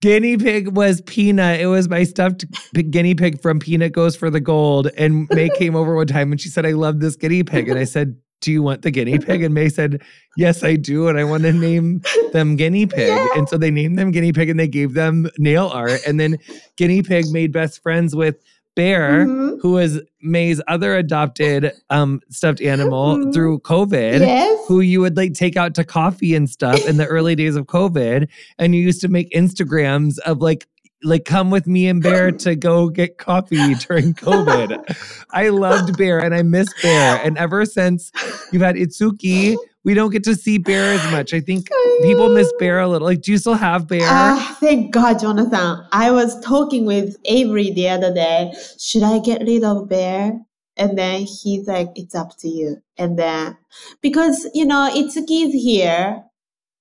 Guinea 0.02 0.36
pig 0.36 0.70
was 0.70 1.02
Peanut. 1.02 1.60
It 1.60 1.68
was 1.68 1.88
my 1.88 2.04
stuffed 2.04 2.46
guinea 2.90 3.16
pig 3.16 3.40
from 3.40 3.60
Peanut 3.60 3.94
Goes 3.94 4.16
for 4.16 4.30
the 4.30 4.40
Gold. 4.40 4.88
And 4.98 5.30
Mei 5.30 5.50
came 5.58 5.76
over 5.76 5.96
one 5.96 6.08
time 6.08 6.32
and 6.32 6.42
she 6.42 6.50
said, 6.50 6.66
I 6.66 6.72
love 6.72 7.00
this 7.00 7.16
guinea 7.16 7.44
pig. 7.44 7.70
And 7.70 7.78
I 7.78 7.84
said, 7.84 8.18
Do 8.42 8.52
you 8.52 8.64
want 8.64 8.82
the 8.82 8.90
guinea 8.90 9.20
pig? 9.20 9.44
And 9.44 9.54
Mei 9.54 9.70
said, 9.70 10.02
Yes, 10.38 10.64
I 10.64 10.76
do. 10.76 11.08
And 11.08 11.20
I 11.20 11.24
want 11.24 11.44
to 11.44 11.54
name 11.54 12.02
them 12.34 12.56
guinea 12.56 12.88
pig. 12.88 13.10
Yeah. 13.10 13.28
And 13.36 13.48
so 13.48 13.58
they 13.58 13.70
named 13.70 14.00
them 14.00 14.10
guinea 14.10 14.34
pig 14.34 14.50
and 14.50 14.60
they 14.60 14.68
gave 14.68 14.96
them 14.96 15.30
nail 15.38 15.68
art. 15.68 16.02
And 16.08 16.20
then 16.20 16.38
guinea 16.78 17.04
pig 17.04 17.26
made 17.30 17.52
best 17.52 17.84
friends 17.84 18.16
with 18.16 18.38
Bear, 18.76 19.26
mm-hmm. 19.26 19.60
who 19.60 19.74
was 19.74 20.02
Mei's 20.22 20.62
other 20.68 20.96
adopted 20.96 21.74
um, 21.90 22.22
stuffed 22.30 22.62
animal 22.62 23.18
mm-hmm. 23.18 23.32
through 23.32 23.60
COVID, 23.60 24.20
yes. 24.20 24.68
who 24.68 24.80
you 24.80 25.02
would 25.02 25.18
like 25.18 25.34
take 25.34 25.58
out 25.58 25.76
to 25.76 25.84
coffee 25.84 26.36
and 26.36 26.50
stuff 26.50 26.86
in 26.88 26.98
the 26.98 27.06
early 27.08 27.36
days 27.36 27.56
of 27.56 27.66
COVID. 27.66 28.30
And 28.58 28.74
you 28.74 28.82
used 28.82 29.02
to 29.02 29.10
make 29.10 29.30
Instagrams 29.32 30.20
of 30.20 30.42
like, 30.42 30.68
like 31.04 31.26
come 31.26 31.50
with 31.52 31.68
me 31.68 31.88
and 31.88 32.02
Bear 32.02 32.32
to 32.32 32.56
go 32.56 32.88
get 32.90 33.18
coffee 33.18 33.76
during 33.76 34.14
COVID. 34.14 35.24
I 35.32 35.50
loved 35.50 35.98
Bear 35.98 36.20
and 36.20 36.34
I 36.34 36.42
miss 36.44 36.70
Bear. 36.82 37.20
And 37.24 37.38
ever 37.38 37.66
since 37.66 38.12
you've 38.52 38.62
had 38.62 38.76
Itsuki, 38.76 39.58
we 39.84 39.94
don't 39.94 40.12
get 40.12 40.24
to 40.26 40.36
see 40.36 40.58
Bear 40.60 40.94
as 40.94 41.12
much. 41.12 41.34
I 41.34 41.40
think 41.40 41.68
people 42.04 42.30
miss 42.30 42.52
Bear 42.60 42.80
a 42.80 42.88
little. 42.88 43.08
Like, 43.08 43.22
do 43.22 43.32
you 43.32 43.38
still 43.38 43.54
have 43.56 43.88
Bear? 43.88 44.02
Ah, 44.04 44.58
thank 44.60 44.92
God, 44.94 45.20
Jonathan. 45.20 45.86
I 45.92 46.12
was 46.12 46.40
talking 46.42 46.86
with 46.86 47.18
Avery 47.26 47.72
the 47.72 47.90
other 47.90 48.14
day. 48.14 48.54
Should 48.80 49.04
I 49.04 49.20
get 49.20 49.42
rid 49.42 49.64
of 49.64 49.90
Bear? 49.90 50.40
And 50.78 50.98
then 50.98 51.22
he's 51.22 51.68
like, 51.68 51.90
it's 51.96 52.16
up 52.16 52.38
to 52.40 52.48
you. 52.48 52.78
And 52.98 53.20
then, 53.20 53.58
because, 54.02 54.48
you 54.54 54.66
know, 54.66 54.90
Itsuki's 54.94 55.54
here. 55.54 56.24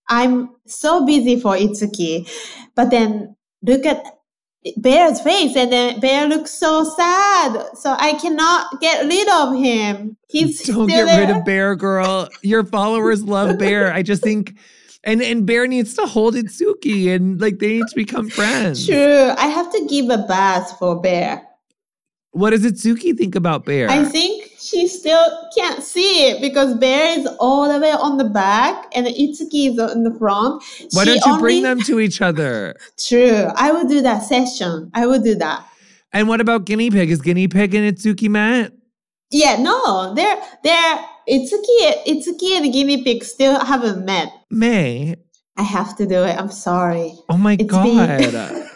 I'm 0.08 0.50
so 0.66 1.04
busy 1.06 1.38
for 1.40 1.54
Itsuki. 1.56 2.28
But 2.74 2.90
then 2.90 3.36
look 3.62 3.86
at 3.86 4.04
Bear's 4.80 5.20
face 5.20 5.56
and 5.56 5.72
then 5.72 6.00
Bear 6.00 6.26
looks 6.28 6.50
so 6.50 6.84
sad. 6.84 7.76
So 7.76 7.94
I 7.98 8.14
cannot 8.14 8.80
get 8.80 9.06
rid 9.06 9.28
of 9.28 9.54
him. 9.56 10.16
He's 10.28 10.62
Don't 10.62 10.86
get 10.86 11.06
there. 11.06 11.26
rid 11.26 11.36
of 11.36 11.44
Bear, 11.44 11.74
girl. 11.76 12.28
Your 12.42 12.64
followers 12.64 13.22
love 13.22 13.58
Bear. 13.58 13.92
I 13.92 14.02
just 14.02 14.22
think 14.22 14.56
and 15.04 15.22
and 15.22 15.46
Bear 15.46 15.66
needs 15.66 15.94
to 15.94 16.02
hold 16.06 16.34
Itsuki 16.34 17.14
and 17.14 17.40
like 17.40 17.58
they 17.58 17.78
need 17.78 17.86
to 17.88 17.96
become 17.96 18.28
friends. 18.40 18.86
True. 18.86 19.32
I 19.36 19.46
have 19.46 19.70
to 19.72 19.86
give 19.88 20.10
a 20.10 20.18
bath 20.18 20.78
for 20.78 21.00
Bear. 21.00 21.46
What 22.32 22.50
does 22.50 22.64
Itsuki 22.64 23.16
think 23.16 23.34
about 23.34 23.64
Bear? 23.64 23.90
I 23.90 24.04
think 24.04 24.52
she 24.58 24.86
still 24.86 25.26
can't 25.56 25.82
see 25.82 26.28
it 26.28 26.40
because 26.40 26.76
Bear 26.76 27.18
is 27.18 27.26
all 27.40 27.72
the 27.72 27.80
way 27.80 27.90
on 27.90 28.18
the 28.18 28.24
back 28.24 28.86
and 28.94 29.06
Itsuki 29.06 29.70
is 29.70 29.92
in 29.92 30.04
the 30.04 30.14
front. 30.16 30.62
Why 30.92 31.04
She 31.04 31.18
don't 31.18 31.26
you 31.26 31.38
bring 31.40 31.62
them 31.62 31.80
to 31.82 31.98
each 31.98 32.20
other? 32.20 32.76
True. 32.98 33.48
I 33.56 33.72
will 33.72 33.88
do 33.88 34.00
that 34.02 34.22
session. 34.22 34.90
I 34.94 35.06
will 35.06 35.20
do 35.20 35.34
that. 35.36 35.66
And 36.12 36.28
what 36.28 36.40
about 36.40 36.66
Guinea 36.66 36.90
Pig? 36.90 37.10
Is 37.10 37.20
Guinea 37.20 37.48
Pig 37.48 37.74
and 37.74 37.96
Itsuki 37.96 38.28
met? 38.28 38.72
Yeah, 39.32 39.56
no, 39.56 40.12
they're 40.14 40.42
they're 40.64 41.04
Itsuki 41.30 41.76
Itsuki 42.06 42.56
and 42.56 42.72
Guinea 42.72 43.04
Pig 43.04 43.22
still 43.22 43.64
haven't 43.64 44.04
met. 44.04 44.32
Mei. 44.50 45.14
I 45.56 45.62
have 45.62 45.96
to 45.98 46.06
do 46.06 46.24
it. 46.24 46.36
I'm 46.36 46.50
sorry. 46.50 47.12
Oh 47.28 47.36
my 47.36 47.56
It's 47.58 47.70
god. 47.70 48.66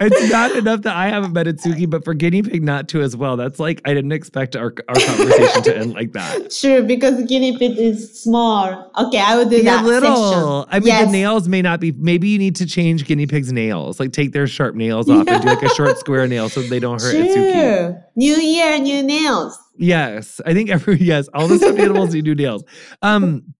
it's 0.00 0.30
not 0.30 0.52
enough 0.52 0.82
that 0.82 0.94
I 0.94 1.08
haven't 1.08 1.32
met 1.32 1.46
Itsuki, 1.46 1.88
but 1.88 2.04
for 2.04 2.14
Guinea 2.14 2.42
Pig 2.42 2.62
not 2.62 2.88
to 2.88 3.02
as 3.02 3.16
well. 3.16 3.36
That's 3.36 3.58
like 3.58 3.80
I 3.84 3.94
didn't 3.94 4.12
expect 4.12 4.56
our 4.56 4.74
our 4.88 4.94
conversation 4.94 5.62
to 5.62 5.76
end 5.76 5.94
like 5.94 6.12
that. 6.12 6.50
True, 6.60 6.82
because 6.82 7.24
Guinea 7.24 7.56
Pig 7.56 7.78
is 7.78 8.20
small. 8.20 8.90
Okay, 8.98 9.20
I 9.20 9.36
would 9.36 9.50
do 9.50 9.56
Yeah, 9.56 9.76
that 9.76 9.84
little. 9.84 10.66
I 10.68 10.80
mean, 10.80 10.88
yes. 10.88 11.06
the 11.06 11.12
nails 11.12 11.48
may 11.48 11.62
not 11.62 11.80
be. 11.80 11.92
Maybe 11.92 12.28
you 12.28 12.38
need 12.38 12.56
to 12.56 12.66
change 12.66 13.04
guinea 13.06 13.26
pig's 13.26 13.52
nails, 13.52 13.98
like 13.98 14.12
take 14.12 14.32
their 14.32 14.46
sharp 14.46 14.74
nails 14.74 15.08
off 15.08 15.26
and 15.26 15.42
do 15.42 15.48
like 15.48 15.62
a 15.62 15.68
short 15.70 15.98
square 15.98 16.26
nail 16.26 16.48
so 16.48 16.60
they 16.62 16.80
don't 16.80 17.00
hurt 17.00 17.14
Itsuki. 17.14 17.52
True. 17.52 18.02
New 18.16 18.36
year, 18.36 18.78
new 18.78 19.02
nails. 19.02 19.58
Yes, 19.76 20.40
I 20.44 20.54
think 20.54 20.70
every 20.70 20.96
yes, 21.00 21.28
all 21.34 21.48
the 21.48 21.58
stuffed 21.58 21.78
animals 21.78 22.14
need 22.14 22.24
new 22.24 22.34
nails. 22.34 22.64
Um, 23.02 23.54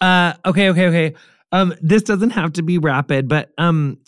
uh, 0.00 0.34
okay, 0.46 0.68
okay, 0.70 0.86
okay. 0.86 1.14
Um, 1.52 1.74
this 1.80 2.02
doesn't 2.02 2.30
have 2.30 2.52
to 2.54 2.62
be 2.62 2.78
rapid, 2.78 3.28
but 3.28 3.50
um, 3.58 3.98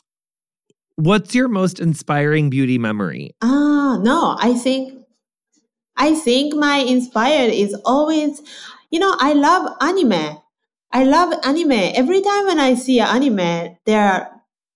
what's 0.97 1.35
your 1.35 1.49
most 1.49 1.81
inspiring 1.81 2.51
beauty 2.51 2.79
memory? 2.79 3.35
Ah, 3.43 3.99
no, 4.03 4.37
I 4.39 4.55
think 4.55 5.03
I 5.97 6.15
think 6.15 6.55
my 6.55 6.79
inspired 6.79 7.53
is 7.53 7.75
always, 7.85 8.41
you 8.91 8.99
know, 8.99 9.15
I 9.19 9.35
love 9.35 9.77
anime. 9.81 10.39
I 10.91 11.05
love 11.05 11.33
anime. 11.45 11.73
Every 11.73 12.21
time 12.21 12.47
when 12.47 12.61
I 12.61 12.75
see 12.75 13.01
anime, 13.01 13.77
their 13.85 14.31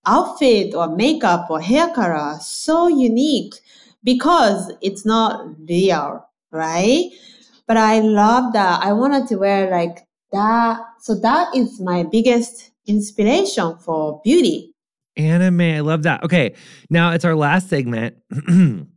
outfit 0.05 0.73
or 0.73 0.95
makeup 0.95 1.47
or 1.49 1.59
hair 1.59 1.89
color 1.93 2.37
so 2.39 2.87
unique 2.87 3.55
because 4.03 4.71
it's 4.81 5.05
not 5.05 5.45
real, 5.67 6.25
right? 6.51 7.09
But 7.67 7.77
I 7.77 7.99
love 7.99 8.53
that. 8.53 8.83
I 8.83 8.93
wanted 8.93 9.27
to 9.27 9.35
wear 9.35 9.69
like 9.69 10.07
that. 10.31 10.79
So 11.01 11.15
that 11.15 11.53
is 11.55 11.79
my 11.79 12.03
biggest 12.03 12.71
inspiration 12.85 13.77
for 13.77 14.21
beauty. 14.23 14.66
Anime, 15.17 15.61
I 15.61 15.79
love 15.81 16.03
that. 16.03 16.23
Okay, 16.23 16.55
now 16.89 17.11
it's 17.11 17.25
our 17.25 17.35
last 17.35 17.69
segment. 17.69 18.15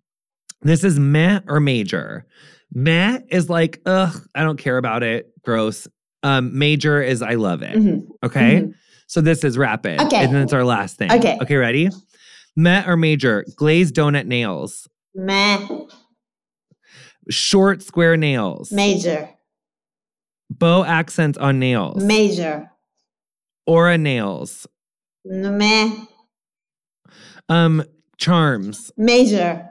this 0.62 0.84
is 0.84 0.98
meh 0.98 1.40
or 1.48 1.60
major. 1.60 2.26
Meh 2.72 3.20
is 3.30 3.48
like, 3.50 3.80
ugh, 3.86 4.14
I 4.34 4.42
don't 4.42 4.58
care 4.58 4.78
about 4.78 5.02
it. 5.02 5.32
Gross. 5.44 5.88
Um, 6.22 6.56
major 6.58 7.02
is 7.02 7.22
I 7.22 7.34
love 7.34 7.62
it. 7.62 7.74
Mhm, 7.76 8.06
Okay. 8.22 8.60
mhm. 8.62 8.74
So 9.06 9.20
this 9.20 9.42
is 9.42 9.56
rapid. 9.58 10.00
Okay. 10.02 10.18
And 10.24 10.32
then 10.34 10.42
it's 10.42 10.52
our 10.52 10.64
last 10.64 10.96
thing. 10.98 11.10
Okay. 11.10 11.36
Okay, 11.42 11.56
ready? 11.56 11.88
Meh 12.56 12.84
or 12.86 12.96
major. 12.96 13.44
Glazed 13.56 13.94
donut 13.96 14.26
nails. 14.26 14.86
Meh, 15.14 15.66
Short 17.28 17.82
square 17.82 18.16
nails. 18.16 18.70
major, 18.72 19.28
Bow 20.50 20.84
accents 20.84 21.38
on 21.38 21.58
nails. 21.58 22.02
major, 22.04 22.70
Aura 23.66 23.96
nails. 23.98 24.66
Meh, 25.24 25.90
Um, 27.48 27.84
charms. 28.16 28.92
major, 28.96 29.66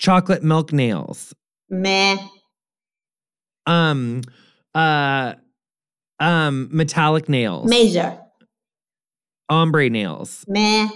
Chocolate 0.00 0.42
milk 0.42 0.72
nails. 0.72 1.32
meh, 1.70 2.16
Um, 3.66 4.22
uh, 4.74 5.34
um, 6.18 6.68
metallic 6.72 7.28
nails. 7.28 7.68
major, 7.70 8.18
Ombre 9.48 9.88
nails. 9.88 10.44
meh. 10.48 10.88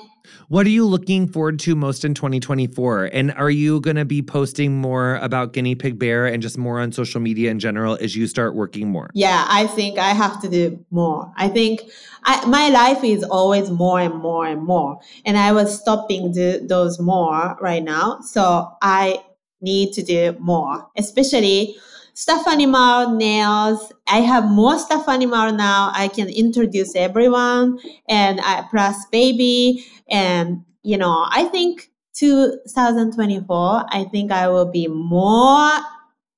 What 0.48 0.66
are 0.66 0.70
you 0.70 0.86
looking 0.86 1.28
forward 1.28 1.58
to 1.60 1.74
most 1.74 2.04
in 2.04 2.14
2024? 2.14 3.10
And 3.12 3.32
are 3.32 3.50
you 3.50 3.80
going 3.80 3.96
to 3.96 4.04
be 4.04 4.22
posting 4.22 4.76
more 4.76 5.16
about 5.16 5.52
Guinea 5.52 5.74
Pig 5.74 5.98
Bear 5.98 6.26
and 6.26 6.42
just 6.42 6.58
more 6.58 6.80
on 6.80 6.92
social 6.92 7.20
media 7.20 7.50
in 7.50 7.58
general 7.58 7.98
as 8.00 8.16
you 8.16 8.26
start 8.26 8.54
working 8.54 8.88
more? 8.88 9.10
Yeah, 9.14 9.44
I 9.48 9.66
think 9.66 9.98
I 9.98 10.10
have 10.10 10.40
to 10.42 10.48
do 10.48 10.84
more. 10.90 11.32
I 11.36 11.48
think 11.48 11.82
I, 12.24 12.44
my 12.46 12.68
life 12.68 13.02
is 13.04 13.22
always 13.24 13.70
more 13.70 14.00
and 14.00 14.14
more 14.14 14.46
and 14.46 14.62
more, 14.62 15.00
and 15.24 15.36
I 15.36 15.52
was 15.52 15.80
stopping 15.80 16.32
do 16.32 16.66
those 16.66 16.98
more 16.98 17.56
right 17.60 17.82
now. 17.82 18.20
So 18.20 18.70
I 18.82 19.22
need 19.60 19.92
to 19.94 20.02
do 20.02 20.36
more, 20.38 20.88
especially 20.96 21.76
stuffed 22.16 22.48
animal 22.48 23.14
nails. 23.14 23.92
I 24.08 24.20
have 24.22 24.50
more 24.50 24.78
stuffed 24.78 25.08
animal 25.08 25.52
now. 25.52 25.92
I 25.94 26.08
can 26.08 26.28
introduce 26.28 26.96
everyone, 26.96 27.78
and 28.08 28.40
I 28.40 28.64
plus 28.70 28.96
baby, 29.12 29.84
and 30.08 30.64
you 30.82 30.96
know, 30.96 31.26
I 31.30 31.44
think 31.44 31.90
2024. 32.18 33.84
I 33.90 34.04
think 34.04 34.32
I 34.32 34.48
will 34.48 34.70
be 34.70 34.88
more. 34.88 35.70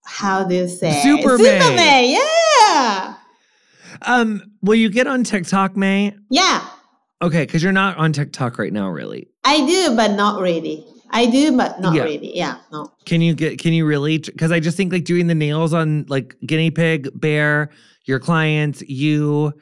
How 0.05 0.43
do 0.43 0.55
you 0.55 0.69
say? 0.69 1.01
Superman. 1.03 1.61
Superman, 1.61 2.19
yeah. 2.19 3.15
Um, 4.03 4.43
will 4.63 4.75
you 4.75 4.91
get 4.91 5.07
on 5.07 5.23
TikTok, 5.23 5.77
Mei? 5.77 6.15
Yeah, 6.31 6.67
Okay, 7.21 7.43
because 7.43 7.63
you're 7.65 7.73
not 7.73 7.97
on 7.97 8.13
TikTok 8.13 8.59
right 8.59 8.73
now, 8.73 8.89
really. 8.89 9.29
I 9.45 9.67
do, 9.67 9.97
but 9.97 10.13
not 10.13 10.41
really. 10.41 10.87
I 11.11 11.27
do, 11.27 11.57
but 11.57 11.81
not 11.81 11.95
Yeah. 11.95 12.03
really. 12.05 12.37
Yeah, 12.37 12.57
no. 12.73 12.93
Can 13.05 13.21
you 13.21 13.35
get? 13.35 13.59
Can 13.59 13.73
you 13.73 13.87
really? 13.87 14.19
Because 14.19 14.53
I 14.53 14.61
just 14.61 14.77
think 14.77 14.93
like 14.93 15.05
doing 15.05 15.27
the 15.27 15.35
nails 15.35 15.73
on 15.73 16.05
like 16.09 16.37
guinea 16.47 16.71
pig, 16.71 17.09
bear, 17.15 17.71
your 18.05 18.19
clients, 18.19 18.83
you, 18.83 19.53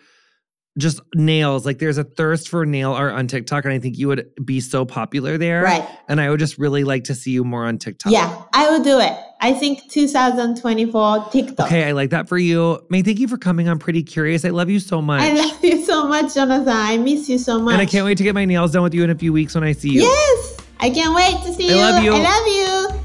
just 0.79 1.01
nails. 1.15 1.65
Like 1.65 1.79
there's 1.79 1.99
a 1.99 2.05
thirst 2.05 2.49
for 2.49 2.67
nail 2.67 2.93
art 2.93 3.15
on 3.15 3.27
TikTok, 3.29 3.65
and 3.65 3.73
I 3.73 3.79
think 3.79 3.97
you 3.97 4.09
would 4.09 4.29
be 4.45 4.61
so 4.61 4.85
popular 4.85 5.39
there. 5.39 5.63
Right. 5.63 5.87
And 6.09 6.21
I 6.21 6.31
would 6.31 6.39
just 6.41 6.59
really 6.59 6.85
like 6.85 7.05
to 7.05 7.15
see 7.15 7.31
you 7.31 7.45
more 7.45 7.65
on 7.65 7.79
TikTok. 7.79 8.13
Yeah, 8.13 8.43
I 8.53 8.69
will 8.71 8.83
do 8.83 8.99
it. 9.01 9.13
I 9.41 9.53
think 9.53 9.91
2024 9.91 11.29
TikTok. 11.31 11.67
Okay, 11.67 11.85
I 11.85 11.93
like 11.93 12.11
that 12.11 12.29
for 12.29 12.39
you. 12.39 12.81
Mei, 12.89 13.03
thank 13.03 13.19
you 13.19 13.29
for 13.29 13.37
coming 13.37 13.69
on 13.69 13.79
Pretty 13.79 14.03
Curious. 14.03 14.45
I 14.45 14.51
love 14.51 14.71
you 14.71 14.81
so 14.81 15.01
much. 15.03 15.23
I 15.23 15.33
love 15.35 15.63
you 15.65 15.85
so 15.85 16.09
much, 16.09 16.35
Jonathan. 16.35 16.69
I 16.69 16.97
miss 16.97 17.29
you 17.29 17.39
so 17.39 17.61
much. 17.61 17.73
and 17.75 17.83
I 17.83 17.87
can't 17.87 18.05
wait 18.05 18.19
to 18.19 18.25
get 18.25 18.35
my 18.35 18.45
nails 18.45 18.73
done 18.73 18.83
with 18.83 18.95
you 18.95 19.05
in 19.05 19.11
a 19.11 19.15
few 19.15 19.33
weeks 19.33 19.55
when 19.55 19.63
I 19.65 19.73
see 19.73 19.91
you. 19.91 20.03
Yes, 20.03 20.56
I 20.81 20.91
can't 20.91 21.15
wait 21.15 21.43
to 21.45 21.53
see 21.55 21.71
I 21.71 21.75
you. 21.75 21.81
love 21.81 22.05
you. 22.05 22.13
I 22.15 22.23
love 22.23 22.47
you. 22.47 23.01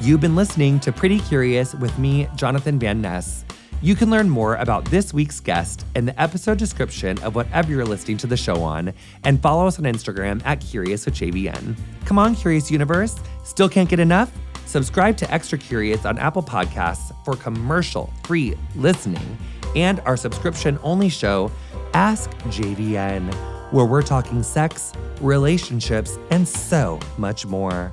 You've 0.00 0.20
been 0.20 0.36
listening 0.36 0.78
to 0.80 0.92
Pretty 0.92 1.18
Curious 1.20 1.74
with 1.74 1.96
me, 1.98 2.28
Jonathan 2.36 2.78
Van 2.78 3.00
Ness. 3.00 3.44
You 3.80 3.94
can 3.94 4.10
learn 4.10 4.28
more 4.28 4.56
about 4.56 4.84
this 4.86 5.14
week's 5.14 5.38
guest 5.38 5.86
in 5.94 6.04
the 6.04 6.20
episode 6.20 6.58
description 6.58 7.16
of 7.22 7.34
whatever 7.36 7.70
you're 7.70 7.84
listening 7.84 8.16
to 8.18 8.26
the 8.26 8.36
show 8.36 8.62
on, 8.62 8.92
and 9.24 9.40
follow 9.40 9.66
us 9.66 9.78
on 9.78 9.84
Instagram 9.84 10.42
at 10.44 10.60
Curious 10.60 11.04
with 11.06 11.14
JVN. 11.14 11.78
Come 12.04 12.18
on, 12.18 12.34
Curious 12.34 12.70
Universe. 12.70 13.16
Still 13.44 13.68
can't 13.68 13.88
get 13.88 14.00
enough? 14.00 14.32
Subscribe 14.66 15.16
to 15.18 15.32
Extra 15.32 15.56
Curious 15.56 16.04
on 16.04 16.18
Apple 16.18 16.42
Podcasts 16.42 17.14
for 17.24 17.34
commercial 17.36 18.12
free 18.24 18.54
listening 18.74 19.38
and 19.76 20.00
our 20.00 20.16
subscription 20.16 20.78
only 20.82 21.08
show, 21.08 21.50
Ask 21.94 22.30
JVN, 22.48 23.32
where 23.70 23.86
we're 23.86 24.02
talking 24.02 24.42
sex, 24.42 24.92
relationships, 25.20 26.18
and 26.30 26.46
so 26.46 26.98
much 27.16 27.46
more. 27.46 27.92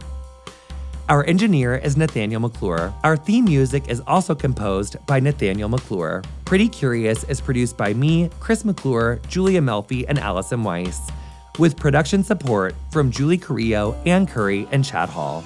Our 1.07 1.23
engineer 1.26 1.76
is 1.76 1.97
Nathanael 1.97 2.39
McClure. 2.39 2.91
Our 3.03 3.15
theme 3.15 3.45
music 3.45 3.89
is 3.89 4.01
also 4.07 4.34
composed 4.34 4.97
by 5.05 5.19
Nathanael 5.19 5.69
McClure. 5.69 6.23
Pretty 6.45 6.67
Curious 6.67 7.23
is 7.26 7.39
produced 7.39 7.78
by 7.78 7.93
me, 7.93 8.30
Chris 8.39 8.65
McClure, 8.65 9.19
Julia 9.28 9.61
Melfi, 9.61 10.05
and 10.07 10.17
Allison 10.17 10.63
Weiss, 10.63 11.11
with 11.59 11.78
production 11.78 12.23
support 12.23 12.73
from 12.91 13.11
Julie 13.11 13.38
Carrillo, 13.38 13.93
Anne 14.05 14.26
Currie, 14.26 14.67
and 14.71 14.84
Chad 14.84 15.09
Hall. 15.09 15.43